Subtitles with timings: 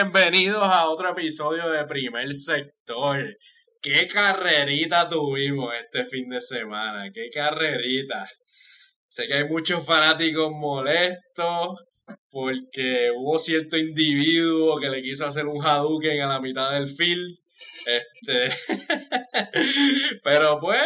[0.00, 3.36] Bienvenidos a otro episodio de Primer Sector.
[3.82, 7.10] ¿Qué carrerita tuvimos este fin de semana?
[7.12, 8.30] ¿Qué carrerita?
[9.08, 11.80] Sé que hay muchos fanáticos molestos
[12.30, 17.36] porque hubo cierto individuo que le quiso hacer un Hadouken a la mitad del field.
[17.84, 18.56] Este,
[20.22, 20.80] pero pues,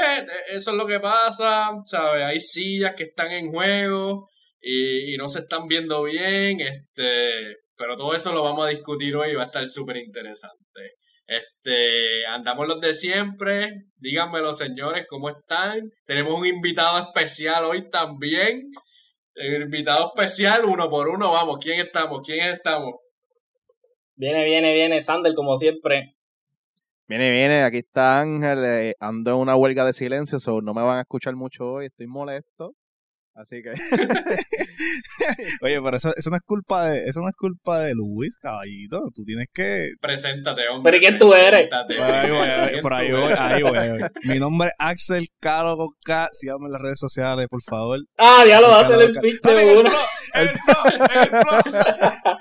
[0.49, 2.25] eso es lo que pasa, ¿sabes?
[2.25, 7.97] Hay sillas que están en juego y, y no se están viendo bien, este, pero
[7.97, 10.93] todo eso lo vamos a discutir hoy y va a estar súper interesante.
[11.27, 13.87] Este, andamos los de siempre.
[13.97, 15.91] Díganmelo, señores, ¿cómo están?
[16.07, 18.71] Tenemos un invitado especial hoy también.
[19.35, 21.59] El invitado especial, uno por uno, vamos.
[21.61, 22.21] ¿Quién estamos?
[22.25, 22.95] ¿Quién estamos?
[24.15, 26.15] Viene, viene, viene, Sander, como siempre.
[27.09, 30.83] Viene, viene, aquí está Ángel, eh, ando en una huelga de silencio, so no me
[30.83, 32.77] van a escuchar mucho hoy, estoy molesto.
[33.35, 33.71] Así que.
[35.63, 39.09] Oye, pero eso, eso, no es culpa de, eso no es culpa de Luis, caballito.
[39.15, 39.93] Tú tienes que.
[40.01, 40.93] Preséntate, hombre.
[40.93, 41.69] ¿Pero quién tú eres?
[41.97, 46.29] Por ahí voy, por ahí voy, ahí voy, Mi nombre es Axel Caro con K.
[46.33, 47.99] Síganme en las redes sociales, por favor.
[48.19, 49.91] Ah, ya lo va a hacer el pitch de uno.
[50.35, 52.39] El plot, el plot.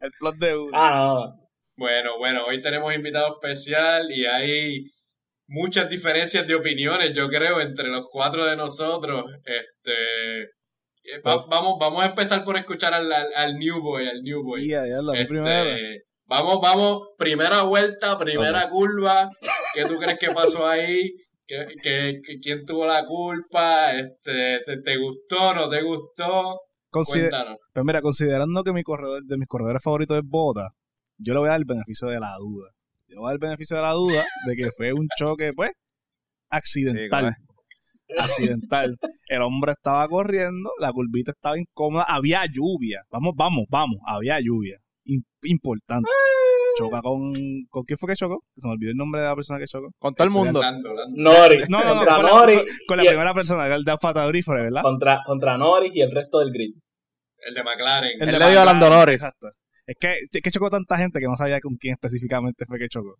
[0.00, 0.70] El plot de uno.
[0.74, 1.42] Ah, no.
[1.76, 4.90] Bueno, bueno, hoy tenemos invitado especial y hay
[5.46, 9.24] muchas diferencias de opiniones, yo creo, entre los cuatro de nosotros.
[9.44, 14.42] Este, va, vamos, vamos a empezar por escuchar al, al, al New Boy, al New
[14.42, 14.66] Boy.
[14.66, 15.76] Yeah, yeah, la Este, primera.
[16.26, 19.30] vamos, vamos, primera vuelta, primera curva.
[19.74, 21.10] ¿Qué tú crees que pasó ahí?
[21.46, 23.92] ¿Qué, qué, qué- quién tuvo la culpa?
[23.92, 25.52] Este, ¿te, te gustó?
[25.54, 26.60] ¿No te gustó?
[26.90, 27.58] Consider- Cuéntanos.
[27.72, 30.68] Pues mira, considerando que mi corredor, de mis corredores favoritos es Bota,
[31.18, 32.70] yo le voy a dar el beneficio de la duda.
[33.12, 35.70] Le voy a dar el beneficio de la duda de que fue un choque, pues,
[36.50, 37.34] accidental.
[38.18, 38.96] accidental.
[39.28, 43.02] El hombre estaba corriendo, la curvita estaba incómoda, había lluvia.
[43.10, 44.78] Vamos, vamos, vamos, había lluvia.
[45.04, 46.08] Im- importante.
[46.78, 47.32] Choca con.
[47.68, 48.42] ¿Con quién fue que chocó?
[48.56, 49.88] Se me olvidó el nombre de la persona que chocó.
[49.98, 50.62] Con todo el mundo.
[51.10, 51.56] Nori.
[51.68, 52.54] No, no, no, contra con la, Nori.
[52.56, 54.82] con- con la y el- primera persona, el de Alfa Taurifer, ¿verdad?
[54.82, 56.74] Contra, contra Nori y el resto del grid.
[57.44, 58.10] El de McLaren.
[58.20, 59.22] El de le dio a Lando McLaren, Norris.
[59.22, 59.48] Exacto.
[59.86, 62.88] Es que, es que chocó tanta gente que no sabía con quién específicamente fue que
[62.88, 63.16] chocó.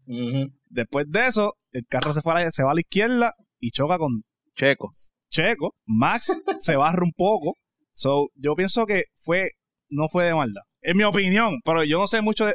[0.68, 3.70] Después de eso, el carro se, fue a la, se va a la izquierda y
[3.70, 4.22] choca con
[4.54, 4.90] Checo.
[5.30, 5.74] Checo.
[5.86, 7.56] Max se barra un poco.
[7.92, 9.50] So, yo pienso que fue,
[9.90, 10.62] no fue de maldad.
[10.80, 12.54] Es mi opinión, pero yo no sé mucho de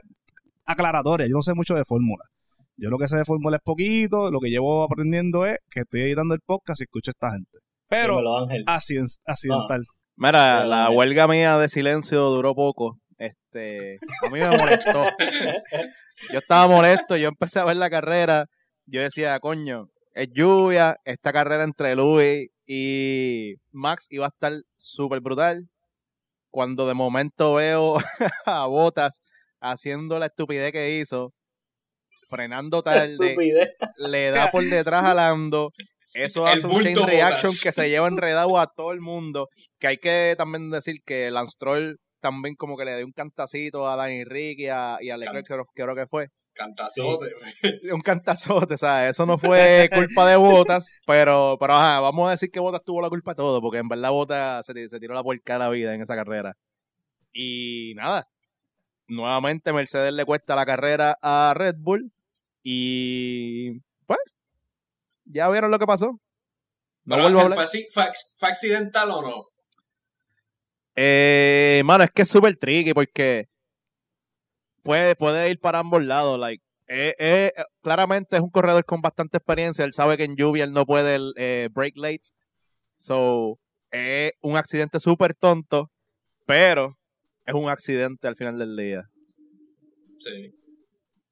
[0.66, 2.24] aclaratoria, yo no sé mucho de fórmula.
[2.76, 6.02] Yo lo que sé de fórmula es poquito, lo que llevo aprendiendo es que estoy
[6.02, 7.58] editando el podcast y escucho a esta gente.
[7.90, 9.84] Pero Dímelo, accident- accidental.
[10.16, 12.98] Mira, Pero, la huelga mía de silencio duró poco.
[13.18, 15.06] Este, a mí me molestó.
[16.32, 18.48] Yo estaba molesto, yo empecé a ver la carrera.
[18.86, 25.22] Yo decía, coño, es lluvia, esta carrera entre Louis y Max iba a estar súper
[25.22, 25.68] brutal.
[26.50, 27.98] Cuando de momento veo
[28.46, 29.22] a Botas
[29.60, 31.34] haciendo la estupidez que hizo,
[32.30, 33.36] frenando tarde,
[33.98, 35.72] le da por detrás a Lando.
[36.14, 39.50] Eso hace un chain reaction que se lleva enredado a todo el mundo.
[39.80, 43.88] Que hay que también decir que Lance Stroll también como que le dio un cantacito
[43.88, 46.30] a Danny Rick y a, y a Leclerc, creo, creo que fue.
[46.54, 47.28] Cantazote.
[47.40, 47.54] güey.
[47.94, 49.12] Un cantazote, ¿sabes?
[49.12, 53.00] Eso no fue culpa de Botas, pero, pero ajá, vamos a decir que Botas tuvo
[53.02, 55.70] la culpa de todo, porque en verdad Botas se, se tiró la puerca de la
[55.70, 56.56] vida en esa carrera.
[57.32, 58.28] Y nada,
[59.08, 62.12] nuevamente Mercedes le cuesta la carrera a Red Bull
[62.64, 64.20] y pues,
[65.26, 66.20] ya vieron lo que pasó.
[67.06, 67.56] No Pero, vuelvo a Ángel, hablar.
[67.56, 69.46] ¿fue, así- fue ac- fue accidental o no?
[71.00, 73.48] Eh, mano, es que es súper tricky porque
[74.82, 76.40] puede, puede ir para ambos lados.
[76.40, 79.86] Like, eh, eh, claramente es un corredor con bastante experiencia.
[79.86, 82.24] Él sabe que en lluvia él no puede eh, break late.
[82.98, 83.60] So,
[83.92, 85.92] es un accidente súper tonto,
[86.48, 86.98] pero
[87.46, 89.08] es un accidente al final del día.
[90.18, 90.52] Sí.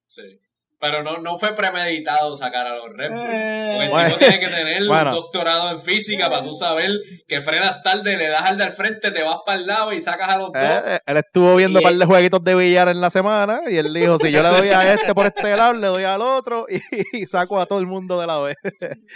[0.08, 0.40] Sí.
[0.78, 3.26] Pero no, no fue premeditado sacar a los Red Bull.
[3.30, 4.08] Eh, el Bueno.
[4.08, 5.10] tipo tiene que tener Bueno.
[5.10, 6.90] un doctorado en física para tú saber
[7.26, 10.28] que frenas tarde, le das al del frente, te vas para el lado y sacas
[10.28, 10.62] a los dos.
[10.62, 13.62] Eh, eh, él estuvo viendo un par él- de jueguitos de billar en la semana
[13.70, 16.20] y él dijo, si yo le doy a este por este lado, le doy al
[16.20, 16.78] otro y,
[17.22, 18.56] y saco a todo el mundo de la vez.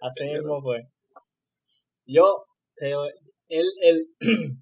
[0.00, 0.80] Así mismo fue.
[2.06, 2.44] Yo,
[2.76, 2.90] te,
[3.48, 4.06] él, él,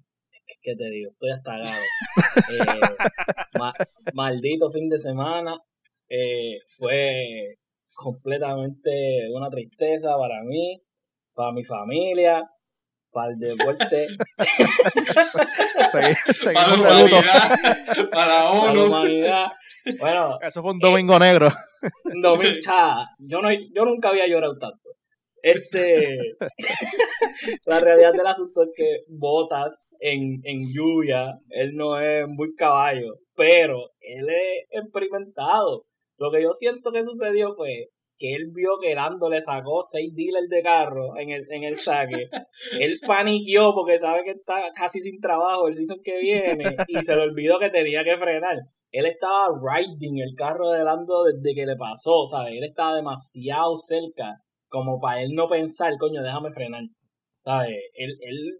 [0.61, 1.11] ¿qué te digo?
[1.11, 1.51] Estoy hasta
[2.53, 2.95] Eh,
[3.59, 3.73] ma-
[4.13, 5.57] maldito fin de semana.
[6.09, 7.55] Eh, fue
[7.95, 8.91] completamente
[9.33, 10.81] una tristeza para mí,
[11.33, 12.43] para mi familia,
[13.11, 14.07] para el deporte,
[15.91, 17.15] Segui- para seguimos la de luto.
[17.17, 18.85] humanidad, para la para la ONU.
[18.85, 19.47] humanidad.
[19.99, 21.49] Bueno, Eso fue un domingo negro.
[22.05, 24.89] un domingo, cha, yo, no, yo nunca había llorado tanto.
[25.41, 26.17] Este,
[27.65, 33.15] la realidad del asunto es que Botas en, en lluvia, él no es muy caballo,
[33.35, 35.83] pero él es experimentado.
[36.23, 40.09] Lo que yo siento que sucedió fue que él vio que Lando le sacó seis
[40.15, 42.29] dealers de carro en el, en el saque.
[42.79, 47.13] él paniqueó porque sabe que está casi sin trabajo el season que viene y se
[47.13, 48.55] le olvidó que tenía que frenar.
[48.91, 52.53] Él estaba riding el carro de Lando desde que le pasó, ¿sabes?
[52.53, 54.37] Él estaba demasiado cerca
[54.69, 56.83] como para él no pensar, coño, déjame frenar.
[57.43, 57.75] ¿Sabes?
[57.95, 58.59] Él, él,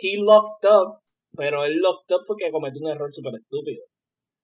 [0.00, 1.00] he locked up,
[1.32, 3.82] pero él locked up porque cometió un error súper estúpido.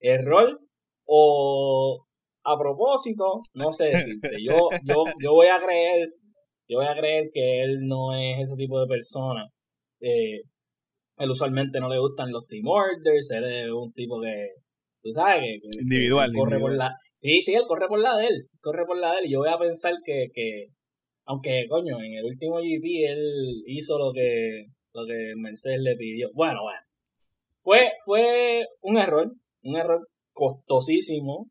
[0.00, 0.58] Error
[1.04, 2.05] o
[2.46, 4.30] a propósito, no sé decirte.
[4.42, 6.08] Yo, yo, yo voy a creer,
[6.68, 9.44] yo voy a creer que él no es ese tipo de persona.
[10.00, 10.42] Eh,
[11.18, 14.48] él usualmente no le gustan los team orders, él es un tipo que,
[15.02, 16.90] tú sabes, que, individual, corre por la,
[17.22, 19.38] sí, sí, él corre por la de él, corre por la de él, y yo
[19.38, 20.66] voy a pensar que, que,
[21.24, 26.30] aunque, coño, en el último GP él hizo lo que, lo que Mercedes le pidió.
[26.34, 26.80] Bueno, bueno.
[27.60, 29.32] Fue, fue un error,
[29.64, 31.48] un error costosísimo.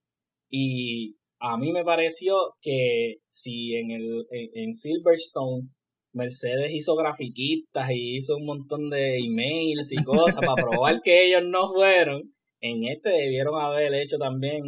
[0.58, 5.68] Y a mí me pareció que si en, el, en, Silverstone
[6.14, 11.42] Mercedes hizo grafiquitas y hizo un montón de emails y cosas para probar que ellos
[11.46, 12.22] no fueron,
[12.62, 14.64] en este debieron haber hecho también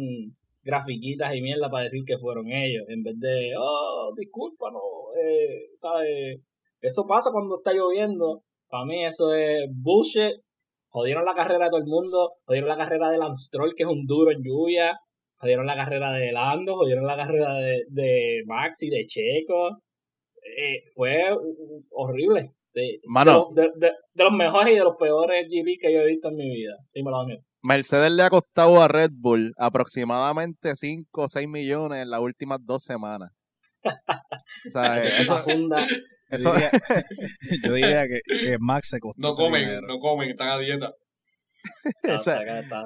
[0.62, 4.82] grafiquitas y mierda para decir que fueron ellos, en vez de, oh, discúlpanos,
[5.24, 6.42] eh, ¿sabes?
[6.82, 8.42] Eso pasa cuando está lloviendo.
[8.68, 10.34] Para mí eso es bullshit.
[10.90, 13.88] Jodieron la carrera de todo el mundo, jodieron la carrera de Lance Stroll, que es
[13.88, 14.98] un duro en lluvia,
[15.38, 19.82] jodieron la carrera de Lando, jodieron la carrera de, de Max y de Checo.
[20.56, 21.16] Eh, fue
[21.90, 22.52] horrible.
[22.74, 23.00] De,
[23.54, 26.76] de, los mejores y de los peores GP que yo he visto en mi vida.
[26.94, 27.26] Dímelo,
[27.62, 32.58] Mercedes le ha costado a Red Bull aproximadamente 5 o 6 millones en las últimas
[32.62, 33.32] dos semanas.
[33.84, 35.86] o sea, eso, funda.
[36.28, 36.52] Eso,
[37.64, 39.20] yo diría que, que, Max se costó.
[39.20, 40.92] No comen, no comen, están a dieta.
[42.02, 42.40] esa,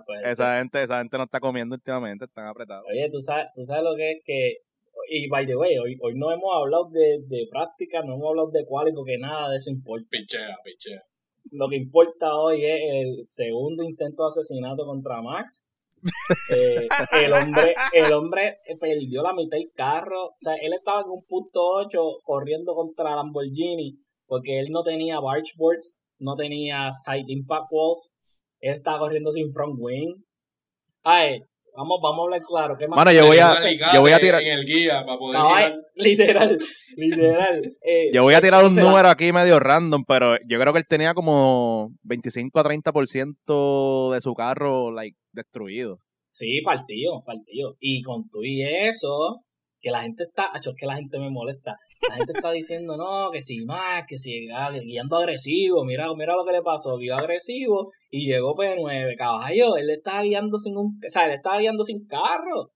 [0.07, 2.85] pues, esa, gente, esa gente no está comiendo últimamente, están apretados.
[2.91, 4.57] Oye, tú sabes, tú sabes lo que es que.
[5.09, 8.51] Y by the way, hoy, hoy no hemos hablado de, de práctica, no hemos hablado
[8.51, 10.07] de cuál, porque nada de eso importa.
[10.11, 11.03] Pichea, pichea
[11.51, 15.69] lo que importa hoy es el segundo intento de asesinato contra Max.
[16.53, 16.89] Eh,
[17.25, 20.27] el hombre el hombre perdió la mitad del carro.
[20.27, 25.21] O sea, él estaba en un punto 8 corriendo contra Lamborghini porque él no tenía
[25.21, 28.19] bargeboards, no tenía side impact walls.
[28.63, 30.15] Él estaba corriendo sin front wing.
[31.03, 31.43] Ay,
[31.75, 32.77] Vamos, vamos a hablar claro.
[32.79, 33.15] ¿Qué más?
[33.15, 33.55] yo voy a,
[33.95, 34.43] yo voy a tirar.
[34.43, 36.59] En el guía para poder literal,
[36.97, 37.77] literal.
[37.83, 40.87] Eh, yo voy a tirar un número aquí medio random, pero yo creo que él
[40.87, 45.99] tenía como 25 a 30% de su carro like, destruido.
[46.29, 47.77] Sí, partido, partido.
[47.81, 49.41] Y con tú y eso,
[49.81, 51.77] que la gente está, hecho, es que la gente me molesta.
[52.07, 56.37] La gente está diciendo, no, que si más, que si ah, guiando agresivo, mira, mira
[56.37, 61.01] lo que le pasó, guió agresivo y llegó P9, caballo, él estaba guiando sin un,
[61.05, 62.71] o sea, él estaba guiando sin carro.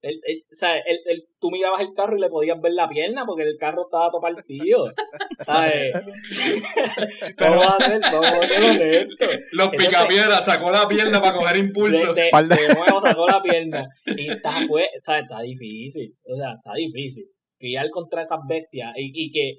[0.00, 3.24] Él, o sea, él, él, tú mirabas el carro y le podías ver la pierna
[3.26, 4.86] porque el carro estaba todo partido.
[5.38, 5.92] ¿Sabes?
[7.40, 9.26] vamos a hacer, vamos a hacer honesto.
[9.50, 12.14] Los picapiedras sacó la pierna para coger impulso.
[12.14, 13.84] De, de, nuevo sacó la pierna.
[14.04, 15.22] Y está, fue, ¿sabes?
[15.22, 16.14] está difícil.
[16.32, 17.24] O sea, está difícil.
[17.58, 18.92] Guiar contra esas bestias.
[18.94, 19.56] Y, y que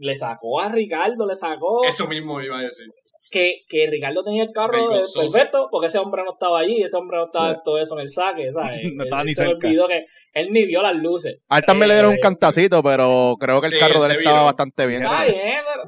[0.00, 1.84] le sacó a Ricardo, le sacó.
[1.84, 2.86] Eso mismo iba a decir
[3.34, 7.18] que, que Ricardo tenía el carro perfecto porque ese hombre no estaba allí, ese hombre
[7.18, 8.80] no estaba todo eso en el saque, ¿sabes?
[8.94, 9.66] no estaba ni se cerca.
[9.66, 11.40] olvidó que él ni vio las luces.
[11.48, 14.18] A él también le dieron un eh, cantacito, pero creo que el carro de él
[14.20, 15.02] estaba bastante bien.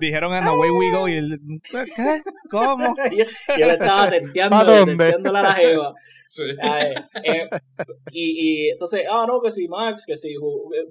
[0.01, 1.39] Dijeron en Away We Go y él,
[1.71, 2.23] ¿qué?
[2.51, 2.95] ¿Cómo?
[3.13, 5.95] y, él estaba tenteando, tenteándola a la jeva.
[6.29, 6.43] Sí.
[6.43, 7.49] Eh,
[8.11, 10.35] y, y entonces, ah, no, que si Max, que si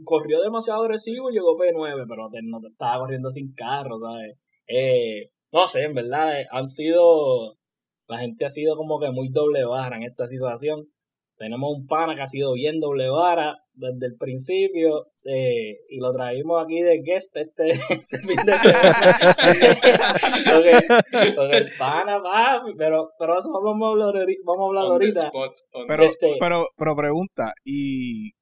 [0.03, 4.38] corrió demasiado agresivo, llegó P9, pero no estaba corriendo sin carro, ¿sabes?
[4.67, 7.55] Eh, no sé, en verdad, eh, han sido,
[8.09, 10.89] la gente ha sido como que muy doble vara en esta situación.
[11.38, 16.13] Tenemos un pana que ha sido bien doble vara desde el principio eh, y lo
[16.13, 19.35] traímos aquí de guest este, este fin de semana.
[21.35, 25.31] porque, el pana va, pero, pero eso vamos a hablar, vamos a hablar ahorita.
[25.88, 28.33] pero, este, pero, pero pregunta, ¿y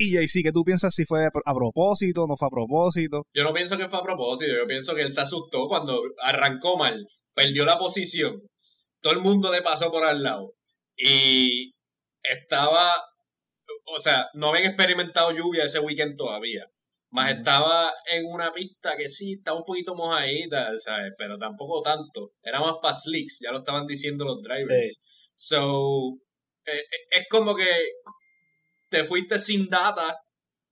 [0.00, 3.26] y JC, ¿qué tú piensas si fue a propósito, no fue a propósito?
[3.34, 6.78] Yo no pienso que fue a propósito, yo pienso que él se asustó cuando arrancó
[6.78, 8.40] mal, perdió la posición,
[9.02, 10.54] todo el mundo le pasó por al lado
[10.96, 11.72] y
[12.22, 12.92] estaba,
[13.84, 16.64] o sea, no habían experimentado lluvia ese weekend todavía.
[17.12, 21.12] Más estaba en una pista que sí, estaba un poquito mojadita, ¿sabes?
[21.18, 22.34] Pero tampoco tanto.
[22.40, 24.96] Era más para slicks, ya lo estaban diciendo los drivers.
[25.34, 26.18] So,
[26.66, 27.64] eh, eh, es como que
[28.90, 30.18] te fuiste sin data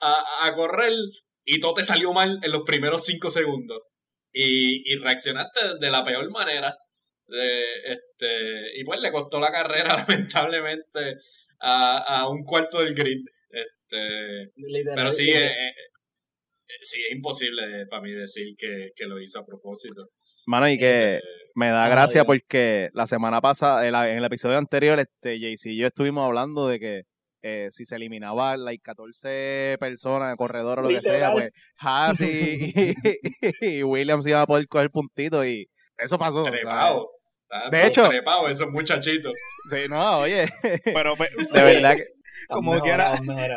[0.01, 0.93] a, a correr
[1.45, 3.83] y todo te salió mal en los primeros cinco segundos.
[4.33, 6.77] Y, y reaccionaste de la peor manera.
[7.27, 11.17] De, este, y pues le costó la carrera, lamentablemente,
[11.61, 13.25] a, a un cuarto del grid.
[13.51, 14.53] Este,
[14.95, 15.73] pero sí, eh, eh,
[16.83, 20.09] sí, es imposible para mí decir que, que lo hizo a propósito.
[20.47, 21.23] Mano, y que eh,
[21.55, 25.87] me da gracia porque la semana pasada, en, el episodio anterior, este JC y yo
[25.87, 27.03] estuvimos hablando de que
[27.43, 32.73] eh, si se eliminaba like, 14 personas, corredor o lo que sea, pues Haas y,
[33.61, 35.69] y, Williams iban a poder coger puntitos y
[35.99, 36.43] eso pasó.
[36.45, 37.09] Trepado.
[37.71, 39.33] De hecho, trepado esos muchachitos.
[39.71, 40.47] Sí, no, oye.
[40.85, 41.15] Pero,
[41.53, 42.05] de verdad que.
[42.49, 43.13] Como que era.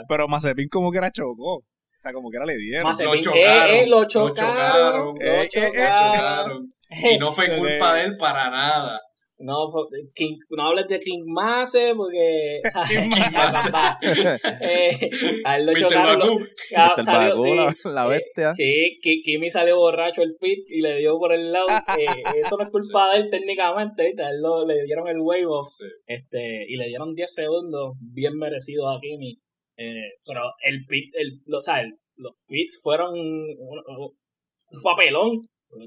[0.07, 1.57] Pero Mazepin como que era chocó.
[1.57, 1.63] O
[1.97, 2.83] sea, como que era le dieron.
[2.83, 3.75] Mazepin, lo chocaron.
[3.75, 5.15] Eh, eh, lo chocaron.
[5.19, 6.73] Lo chocaron.
[6.89, 8.99] Y no fue culpa de él para nada.
[9.41, 9.71] No,
[10.13, 12.61] King, no hables de King Mase porque.
[12.87, 13.11] King
[14.61, 15.09] eh,
[15.43, 16.47] a él lo chocaron.
[16.75, 17.49] Ah, salió, sí,
[17.85, 18.51] la, bestia.
[18.57, 21.67] Eh, sí, Kimi salió borracho el pit y le dio por el lado.
[21.97, 22.05] Eh,
[22.35, 24.05] eso no es culpa de él técnicamente.
[24.05, 24.23] ¿viste?
[24.23, 25.67] A él lo, le dieron el wave off
[26.05, 29.39] este, y le dieron 10 segundos bien merecidos a Kimi.
[29.77, 35.41] Eh, pero el pit, el, o sea, el, los pits fueron un, un papelón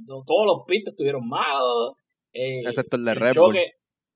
[0.06, 1.92] todos los pits estuvieron malos.
[2.34, 3.56] Eh, Excepto el de Red Bull.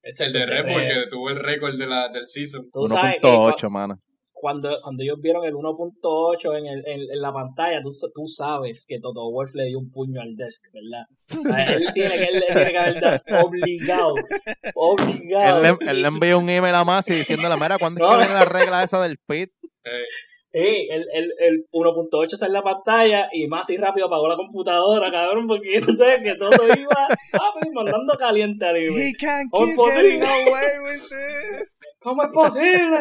[0.02, 2.68] El de Red Bull, que tuvo el récord de la, del season.
[2.72, 4.00] 1.8, mano.
[4.32, 9.00] Cuando, cuando ellos vieron el 1.8 en, el, en, la pantalla, tú, tú sabes que
[9.00, 11.74] Toto Wolf le dio un puño al desk, ¿verdad?
[11.74, 14.14] él tiene que, él, tiene que haber obligado.
[14.76, 15.64] Obligado.
[15.64, 18.16] Él le, él le envió un email a Masi diciendo la mera, ¿cuándo es que
[18.16, 19.50] viene la regla esa del pit?
[19.84, 20.04] Eh,
[20.50, 24.36] Sí, el, el, el 1.8 sale en la pantalla y más y rápido apagó la
[24.36, 28.94] computadora, cabrón, porque tú sabes que todo iba papi, mandando caliente arriba.
[28.96, 31.74] He can't keep getting away with this.
[32.00, 32.98] ¿Cómo es posible?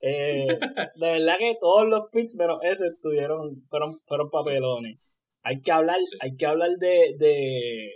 [0.00, 4.98] eh, de verdad que todos los pits, pero ese estuvieron, fueron, fueron papelones.
[5.42, 7.90] Hay que hablar, hay que hablar de, de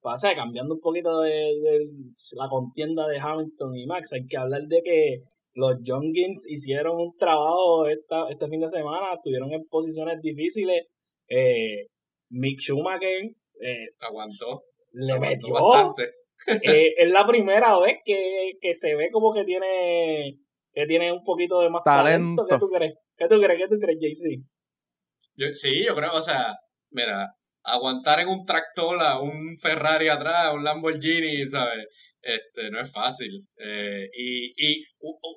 [0.00, 1.88] pasa, cambiando un poquito de, de
[2.36, 5.22] la contienda de Hamilton y Max, hay que hablar de que
[5.54, 10.88] los Youngins hicieron un trabajo esta, este fin de semana, estuvieron en posiciones difíciles.
[11.28, 11.88] Eh,
[12.30, 13.22] Mick Schumacher
[13.60, 14.64] eh, aguantó.
[14.92, 15.52] Le metió.
[15.54, 16.12] Bastante.
[16.46, 20.36] Eh, es la primera vez que, que, se ve como que tiene
[20.74, 22.44] que tiene un poquito de más talento.
[22.46, 22.94] ¿Qué tú crees?
[23.16, 23.58] ¿Qué tú crees?
[23.58, 25.54] ¿Qué tú crees, JC?
[25.54, 26.54] sí, yo creo, o sea,
[26.90, 27.34] mira,
[27.64, 31.86] aguantar en un tractor a un Ferrari atrás, un Lamborghini, ¿sabes?
[32.20, 33.46] Este, no es fácil.
[33.58, 34.84] Eh, y, y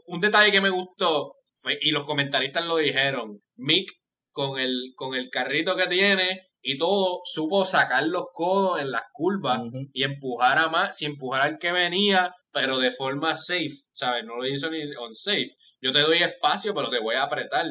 [0.06, 3.92] un detalle que me gustó, fue, y los comentaristas lo dijeron, Mick
[4.32, 9.04] con el, con el carrito que tiene y todo, supo sacar los codos en las
[9.14, 9.62] curvas
[9.94, 14.26] y empujar a más, y empujar al que venía, pero de forma safe, ¿sabes?
[14.26, 15.56] No lo hizo ni on safe.
[15.82, 17.66] Yo te doy espacio, pero te voy a apretar.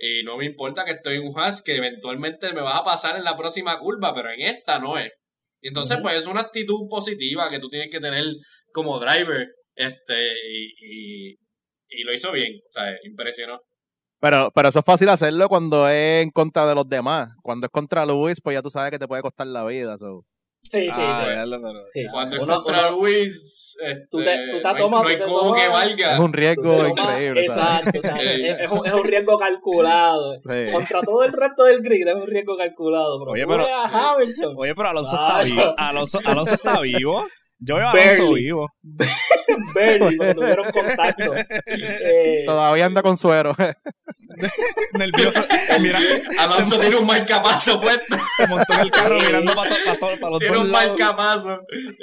[0.00, 3.16] Y no me importa que estoy en un hash que eventualmente me vas a pasar
[3.16, 5.12] en la próxima curva, pero en esta no es.
[5.60, 8.24] Y entonces, pues es una actitud positiva que tú tienes que tener
[8.72, 9.46] como driver.
[9.74, 13.60] Este, y, y, lo hizo bien, o sea, impresionó.
[14.20, 17.28] Pero, pero eso es fácil hacerlo cuando es en contra de los demás.
[17.42, 19.98] Cuando es contra Luis, pues ya tú sabes que te puede costar la vida.
[19.98, 20.24] So.
[20.62, 21.44] Sí, sí, ah,
[21.92, 22.06] sí.
[22.10, 26.14] Cuando es contra Luis, este, tú te, tú te no, hay, como que valga.
[26.14, 27.40] Es un riesgo increíble.
[27.42, 30.40] Exacto, es, un, es, un, riesgo calculado.
[30.72, 33.18] Contra todo el resto del grid es un riesgo calculado.
[33.18, 34.54] Pero oye, pero, Hamilton.
[34.56, 35.74] oye, pero Alonso está vivo.
[35.76, 37.24] Alonso, Alonso está vivo.
[37.60, 38.68] Yo veo a Alonso vivo.
[39.74, 41.34] Barely, porque tuvieron contacto.
[41.66, 43.54] Eh, Todavía anda con suero.
[44.94, 45.40] Nervioso.
[45.80, 45.98] Mira,
[46.38, 48.16] Alonso tiene un marcapaso puesto.
[48.36, 51.60] Se montó en el carro mirando para, para, para, los Tiene un marcapaso.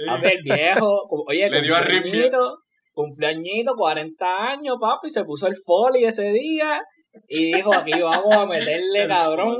[0.09, 1.07] A ver, viejo.
[1.27, 2.59] Oye, Le dio cumpleañito,
[2.93, 5.09] cumpleañito, 40 años, papi.
[5.09, 6.81] Se puso el folly ese día.
[7.27, 9.57] Y dijo, aquí vamos a meterle, cabrón.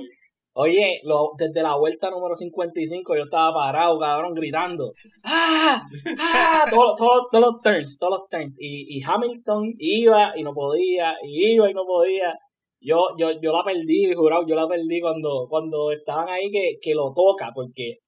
[0.60, 4.92] Oye, lo, desde la vuelta número 55 yo estaba parado, cabrón, gritando.
[5.22, 5.84] ¡Ah!
[6.20, 6.66] ¡Ah!
[6.72, 8.58] Todos, todos, todos los turns, todos los turns.
[8.60, 12.34] Y, y Hamilton iba y no podía, y iba y no podía.
[12.82, 16.96] Yo, yo, yo la perdí, jurado, yo la perdí cuando, cuando estaban ahí que, que
[16.96, 18.00] lo toca, porque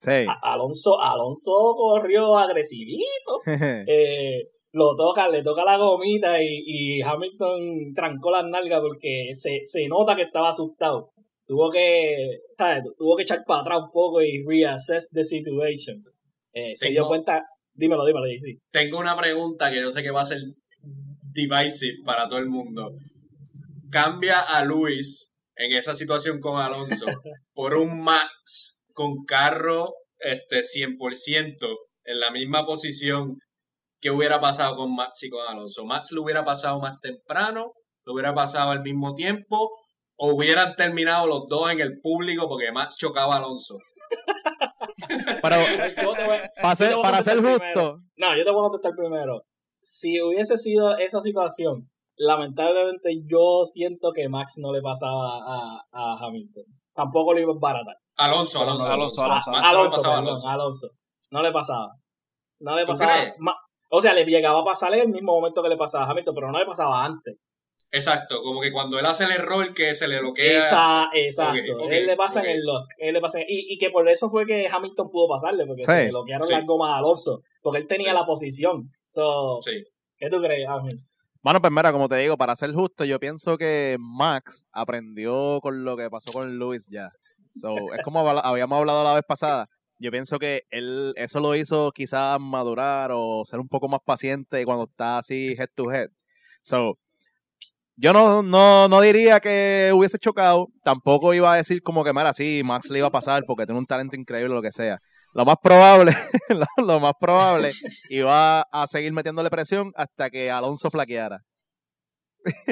[0.00, 0.24] sí.
[0.40, 3.42] Alonso, Alonso corrió agresivito.
[3.86, 9.60] eh, lo toca, le toca la gomita y, y Hamilton trancó las nalgas porque se,
[9.62, 11.10] se nota que estaba asustado
[11.48, 12.84] tuvo que, ¿sabes?
[12.96, 16.04] Tuvo que echar para atrás un poco y reassess the situation.
[16.52, 18.58] Eh, se dio cuenta, dímelo, dímelo, sí.
[18.70, 20.38] Tengo una pregunta que yo sé que va a ser
[21.32, 22.92] divisive para todo el mundo.
[23.90, 27.06] Cambia a Luis en esa situación con Alonso
[27.54, 31.56] por un Max con carro este 100%
[32.04, 33.38] en la misma posición
[34.00, 35.84] que hubiera pasado con Max y con Alonso.
[35.86, 37.72] Max lo hubiera pasado más temprano,
[38.04, 39.70] lo hubiera pasado al mismo tiempo
[40.18, 43.76] hubieran terminado los dos en el público porque Max chocaba a Alonso.
[45.08, 45.56] Pero,
[46.60, 48.00] para ser, para ser justo.
[48.16, 49.42] No, yo te voy a contestar primero.
[49.82, 56.16] Si hubiese sido esa situación, lamentablemente yo siento que Max no le pasaba a, a
[56.20, 56.64] Hamilton.
[56.94, 57.94] Tampoco lo iba a baratar.
[58.16, 59.50] Alonso, Alonso, Alonso, Alonso.
[59.54, 60.88] Alonso, Alonso.
[61.30, 61.92] No le pasaba.
[62.60, 63.34] No le pasaba.
[63.90, 66.34] O sea, le llegaba a pasar en el mismo momento que le pasaba a Hamilton,
[66.34, 67.36] pero no le pasaba antes.
[67.90, 70.66] Exacto, como que cuando él hace el error que se le bloquea.
[70.66, 71.88] Esa, exacto.
[71.90, 72.86] él le pasa en el lock.
[72.98, 76.04] Él le pasa y, y, que por eso fue que Hamilton pudo pasarle, porque se
[76.04, 77.42] le bloquearon las gomas a Alonso.
[77.62, 78.90] Porque él tenía la posición.
[79.06, 79.60] So,
[80.18, 81.00] ¿Qué tú crees, Ángel?
[81.42, 85.84] Bueno, pues mira, como te digo, para ser justo, yo pienso que Max aprendió con
[85.84, 87.10] lo que pasó con Luis ya.
[87.54, 89.68] So, es como habíamos hablado la vez pasada.
[89.98, 94.64] Yo pienso que él eso lo hizo quizás madurar o ser un poco más paciente
[94.64, 96.10] cuando está así head to head.
[96.62, 96.98] So,
[98.00, 100.68] yo no, no, no diría que hubiese chocado.
[100.84, 103.80] Tampoco iba a decir como que, mira, sí, Max le iba a pasar porque tiene
[103.80, 104.98] un talento increíble o lo que sea.
[105.34, 106.12] Lo más probable,
[106.78, 107.72] lo, más probable,
[108.08, 111.40] iba a seguir metiéndole presión hasta que Alonso flaqueara.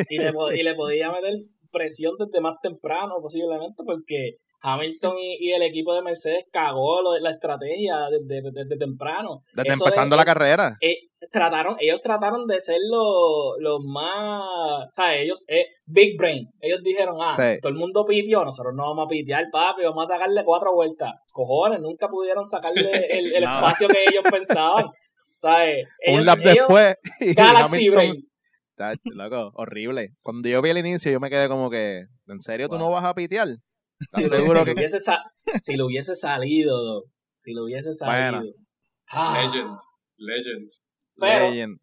[0.08, 1.34] Y le, y le podía meter
[1.72, 8.08] presión desde más temprano posiblemente porque Hamilton y, el equipo de Mercedes cagó la estrategia
[8.10, 9.42] desde, temprano.
[9.54, 10.76] Desde empezando la carrera.
[10.80, 10.96] Eh,
[11.30, 14.42] trataron, ellos trataron de ser los, más,
[14.90, 15.22] ¿sabes?
[15.22, 16.48] Ellos, eh, Big Brain.
[16.60, 17.32] Ellos dijeron, ah,
[17.62, 21.12] todo el mundo pitió, nosotros no vamos a pitear, papi, vamos a sacarle cuatro vueltas.
[21.30, 24.86] Cojones, nunca pudieron sacarle el, espacio que ellos pensaban.
[25.40, 25.86] ¿sabes?
[26.08, 26.96] Un lap después.
[27.36, 28.16] Galaxy Brain.
[29.04, 30.08] loco, horrible.
[30.22, 33.04] Cuando yo vi el inicio, yo me quedé como que, ¿en serio tú no vas
[33.04, 33.46] a pitear?
[34.00, 34.72] Si, lo, que...
[34.72, 34.98] hubiese
[35.60, 37.04] si lo hubiese salido,
[37.34, 38.52] si lo hubiese salido.
[39.08, 39.42] Ah.
[39.42, 39.78] Legend,
[40.18, 40.70] legend.
[41.18, 41.78] Pero, legend.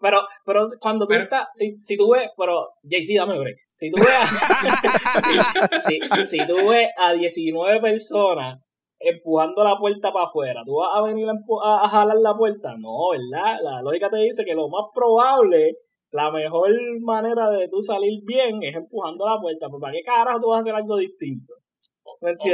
[0.00, 3.56] Pero, pero, cuando tú estás, si, si tú ves, pero JC, dame break.
[3.74, 8.58] Si tú ves a, si, si, tú ves a 19 personas
[8.98, 12.74] empujando la puerta para afuera, ¿tú vas a venir a, a, jalar la puerta?
[12.78, 13.58] No, ¿verdad?
[13.62, 15.74] La lógica te dice que lo más probable
[16.12, 16.70] la mejor
[17.00, 19.68] manera de tú salir bien es empujando la puerta.
[19.68, 21.54] Pues, ¿Para qué carajo tú vas a hacer algo distinto?
[22.20, 22.46] ok,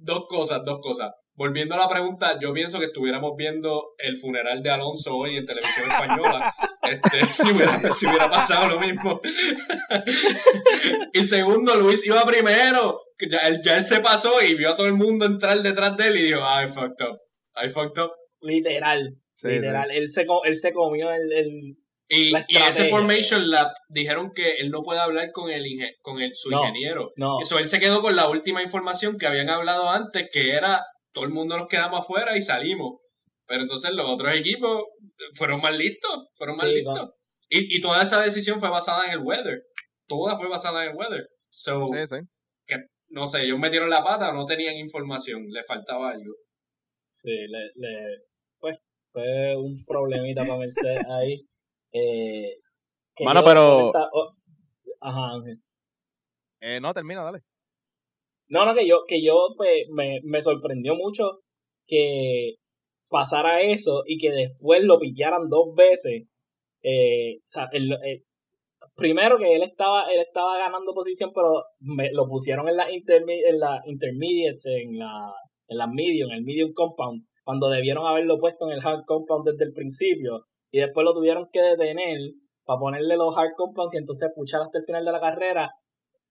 [0.00, 1.12] dos cosas, dos cosas.
[1.34, 5.44] Volviendo a la pregunta, yo pienso que estuviéramos viendo el funeral de Alonso hoy en
[5.44, 6.54] televisión española.
[6.82, 9.20] este, si, hubiera, si hubiera pasado lo mismo.
[11.12, 13.02] y segundo, Luis iba primero.
[13.30, 16.06] Ya él, ya él se pasó y vio a todo el mundo entrar detrás de
[16.06, 17.20] él y dijo, I fucked up.
[17.54, 18.12] I fucked up.
[18.40, 19.14] Literal.
[19.42, 19.90] literal.
[19.90, 21.76] Él, se, él se comió el
[22.08, 25.64] y, y, ese Formation Lab dijeron que él no puede hablar con el
[26.02, 27.12] con el, su ingeniero.
[27.42, 31.24] Eso él se quedó con la última información que habían hablado antes, que era todo
[31.24, 33.00] el mundo nos quedamos afuera y salimos.
[33.46, 34.84] Pero entonces los otros equipos
[35.34, 37.10] fueron más listos, fueron más listos.
[37.48, 39.62] Y, y, toda esa decisión fue basada en el weather.
[40.08, 41.28] Toda fue basada en el weather.
[41.48, 42.16] So, sí, sí.
[42.66, 42.76] Que,
[43.08, 46.34] no sé, ellos metieron la pata o no tenían información, le faltaba algo.
[47.08, 48.18] Sí, le, le
[48.58, 48.76] pues
[49.12, 51.40] fue un problemita para Mercedes ahí.
[51.92, 52.58] Eh,
[53.20, 53.92] Mano, pero.
[55.00, 55.58] Ajá, Ángel.
[56.60, 57.40] Eh, no, termina, dale.
[58.48, 61.40] No, no, que yo, que yo pues, me, me sorprendió mucho
[61.86, 62.56] que
[63.10, 66.24] pasara eso y que después lo piquearan dos veces.
[66.82, 67.96] Eh, o sea, el,
[68.94, 73.58] primero que él estaba, él estaba ganando posición, pero me, lo pusieron en la, en
[73.58, 75.34] la intermediates, en la,
[75.68, 79.48] en la medium, en el medium compound, cuando debieron haberlo puesto en el hard compound
[79.48, 82.18] desde el principio y después lo tuvieron que detener
[82.64, 85.70] para ponerle los hard compounds y entonces puchar hasta el final de la carrera,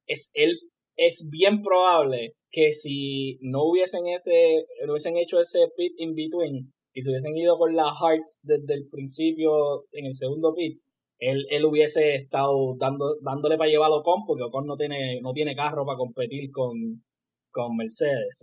[0.05, 0.57] es, él,
[0.97, 6.73] es bien probable que si no hubiesen, ese, no hubiesen hecho ese pit in between
[6.93, 10.79] y se hubiesen ido con las hearts desde el principio en el segundo pit,
[11.19, 15.55] él, él hubiese estado dando, dándole para llevarlo con porque Ocon no tiene, no tiene
[15.55, 17.03] carro para competir con,
[17.51, 18.41] con Mercedes.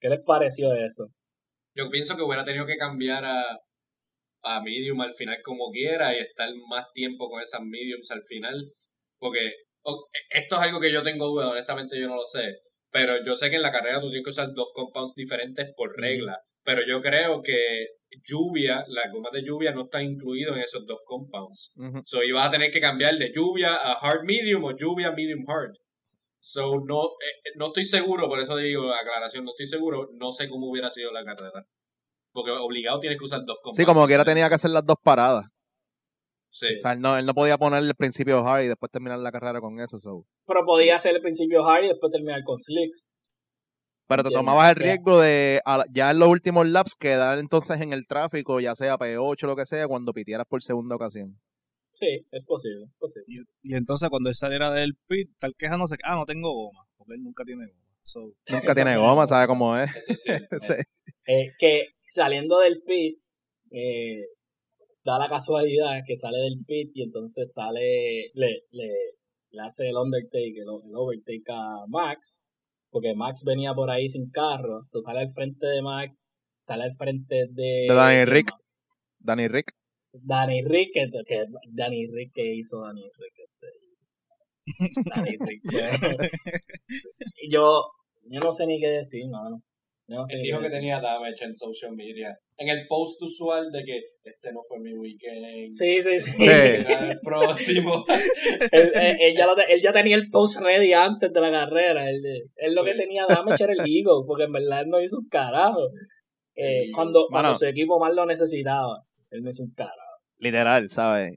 [0.00, 1.06] ¿Qué les pareció eso?
[1.74, 3.42] Yo pienso que hubiera tenido que cambiar a,
[4.46, 8.72] a medium al final como quiera y estar más tiempo con esas mediums al final.
[9.18, 9.52] Porque
[10.30, 12.60] esto es algo que yo tengo duda, honestamente yo no lo sé.
[12.90, 15.96] Pero yo sé que en la carrera tú tienes que usar dos compounds diferentes por
[15.96, 16.38] regla.
[16.64, 17.86] Pero yo creo que
[18.24, 21.72] lluvia, las gomas de lluvia no están incluidos en esos dos compounds.
[22.04, 25.74] So ibas a tener que cambiar de lluvia a hard medium o lluvia medium hard.
[26.40, 30.48] So no, eh, no estoy seguro, por eso digo aclaración, no estoy seguro, no sé
[30.48, 31.64] cómo hubiera sido la carrera.
[32.36, 35.46] Porque obligado tienes que usar dos Sí, como quiera tenía que hacer las dos paradas.
[36.50, 36.66] Sí.
[36.76, 39.32] O sea, él no, él no podía poner el principio hard y después terminar la
[39.32, 39.96] carrera con eso.
[40.46, 43.10] Pero podía hacer el principio hard y después terminar con slicks.
[44.06, 48.06] Pero te tomabas el riesgo de, ya en los últimos laps, quedar entonces en el
[48.06, 51.40] tráfico, ya sea P8 o lo que sea, cuando pitieras por segunda ocasión.
[51.90, 53.46] Sí, es posible, posible.
[53.62, 57.22] Y, entonces cuando él saliera del pit, tal quejándose, ah, no tengo goma, porque él
[57.22, 58.34] nunca tiene goma.
[58.52, 59.90] nunca tiene goma, sabe cómo es.
[61.28, 63.18] Eh, que saliendo del pit,
[63.70, 64.26] eh,
[65.04, 68.88] da la casualidad que sale del pit y entonces sale, le, le,
[69.50, 72.42] le hace el undertake, el, overtake a Max,
[72.90, 76.26] porque Max venía por ahí sin carro, so sale al frente de Max,
[76.60, 77.86] sale al frente de...
[77.88, 78.50] De Danny Rick.
[79.18, 79.72] Danny Rick.
[80.12, 83.34] Danny Rick, que, Danny Rick que hizo Danny Rick.
[83.44, 83.66] Este,
[85.14, 85.62] Danny Rick.
[87.50, 87.82] yo,
[88.24, 89.62] yo no sé ni qué decir, mano.
[90.08, 92.38] No sé dijo que tenía damage en social media.
[92.56, 95.70] En el post usual de que este no fue mi weekend.
[95.70, 96.32] Sí, sí, sí.
[96.38, 98.04] El próximo.
[98.72, 102.08] él, él, ya lo, él, ya tenía el post ready antes de la carrera.
[102.08, 102.22] Él,
[102.54, 105.28] él lo que tenía damage era el ego, porque en verdad él no hizo un
[105.28, 105.88] carajo.
[106.54, 109.96] Eh, cuando, cuando su equipo más lo necesitaba, él no hizo un carajo.
[110.38, 111.36] Literal, ¿sabes?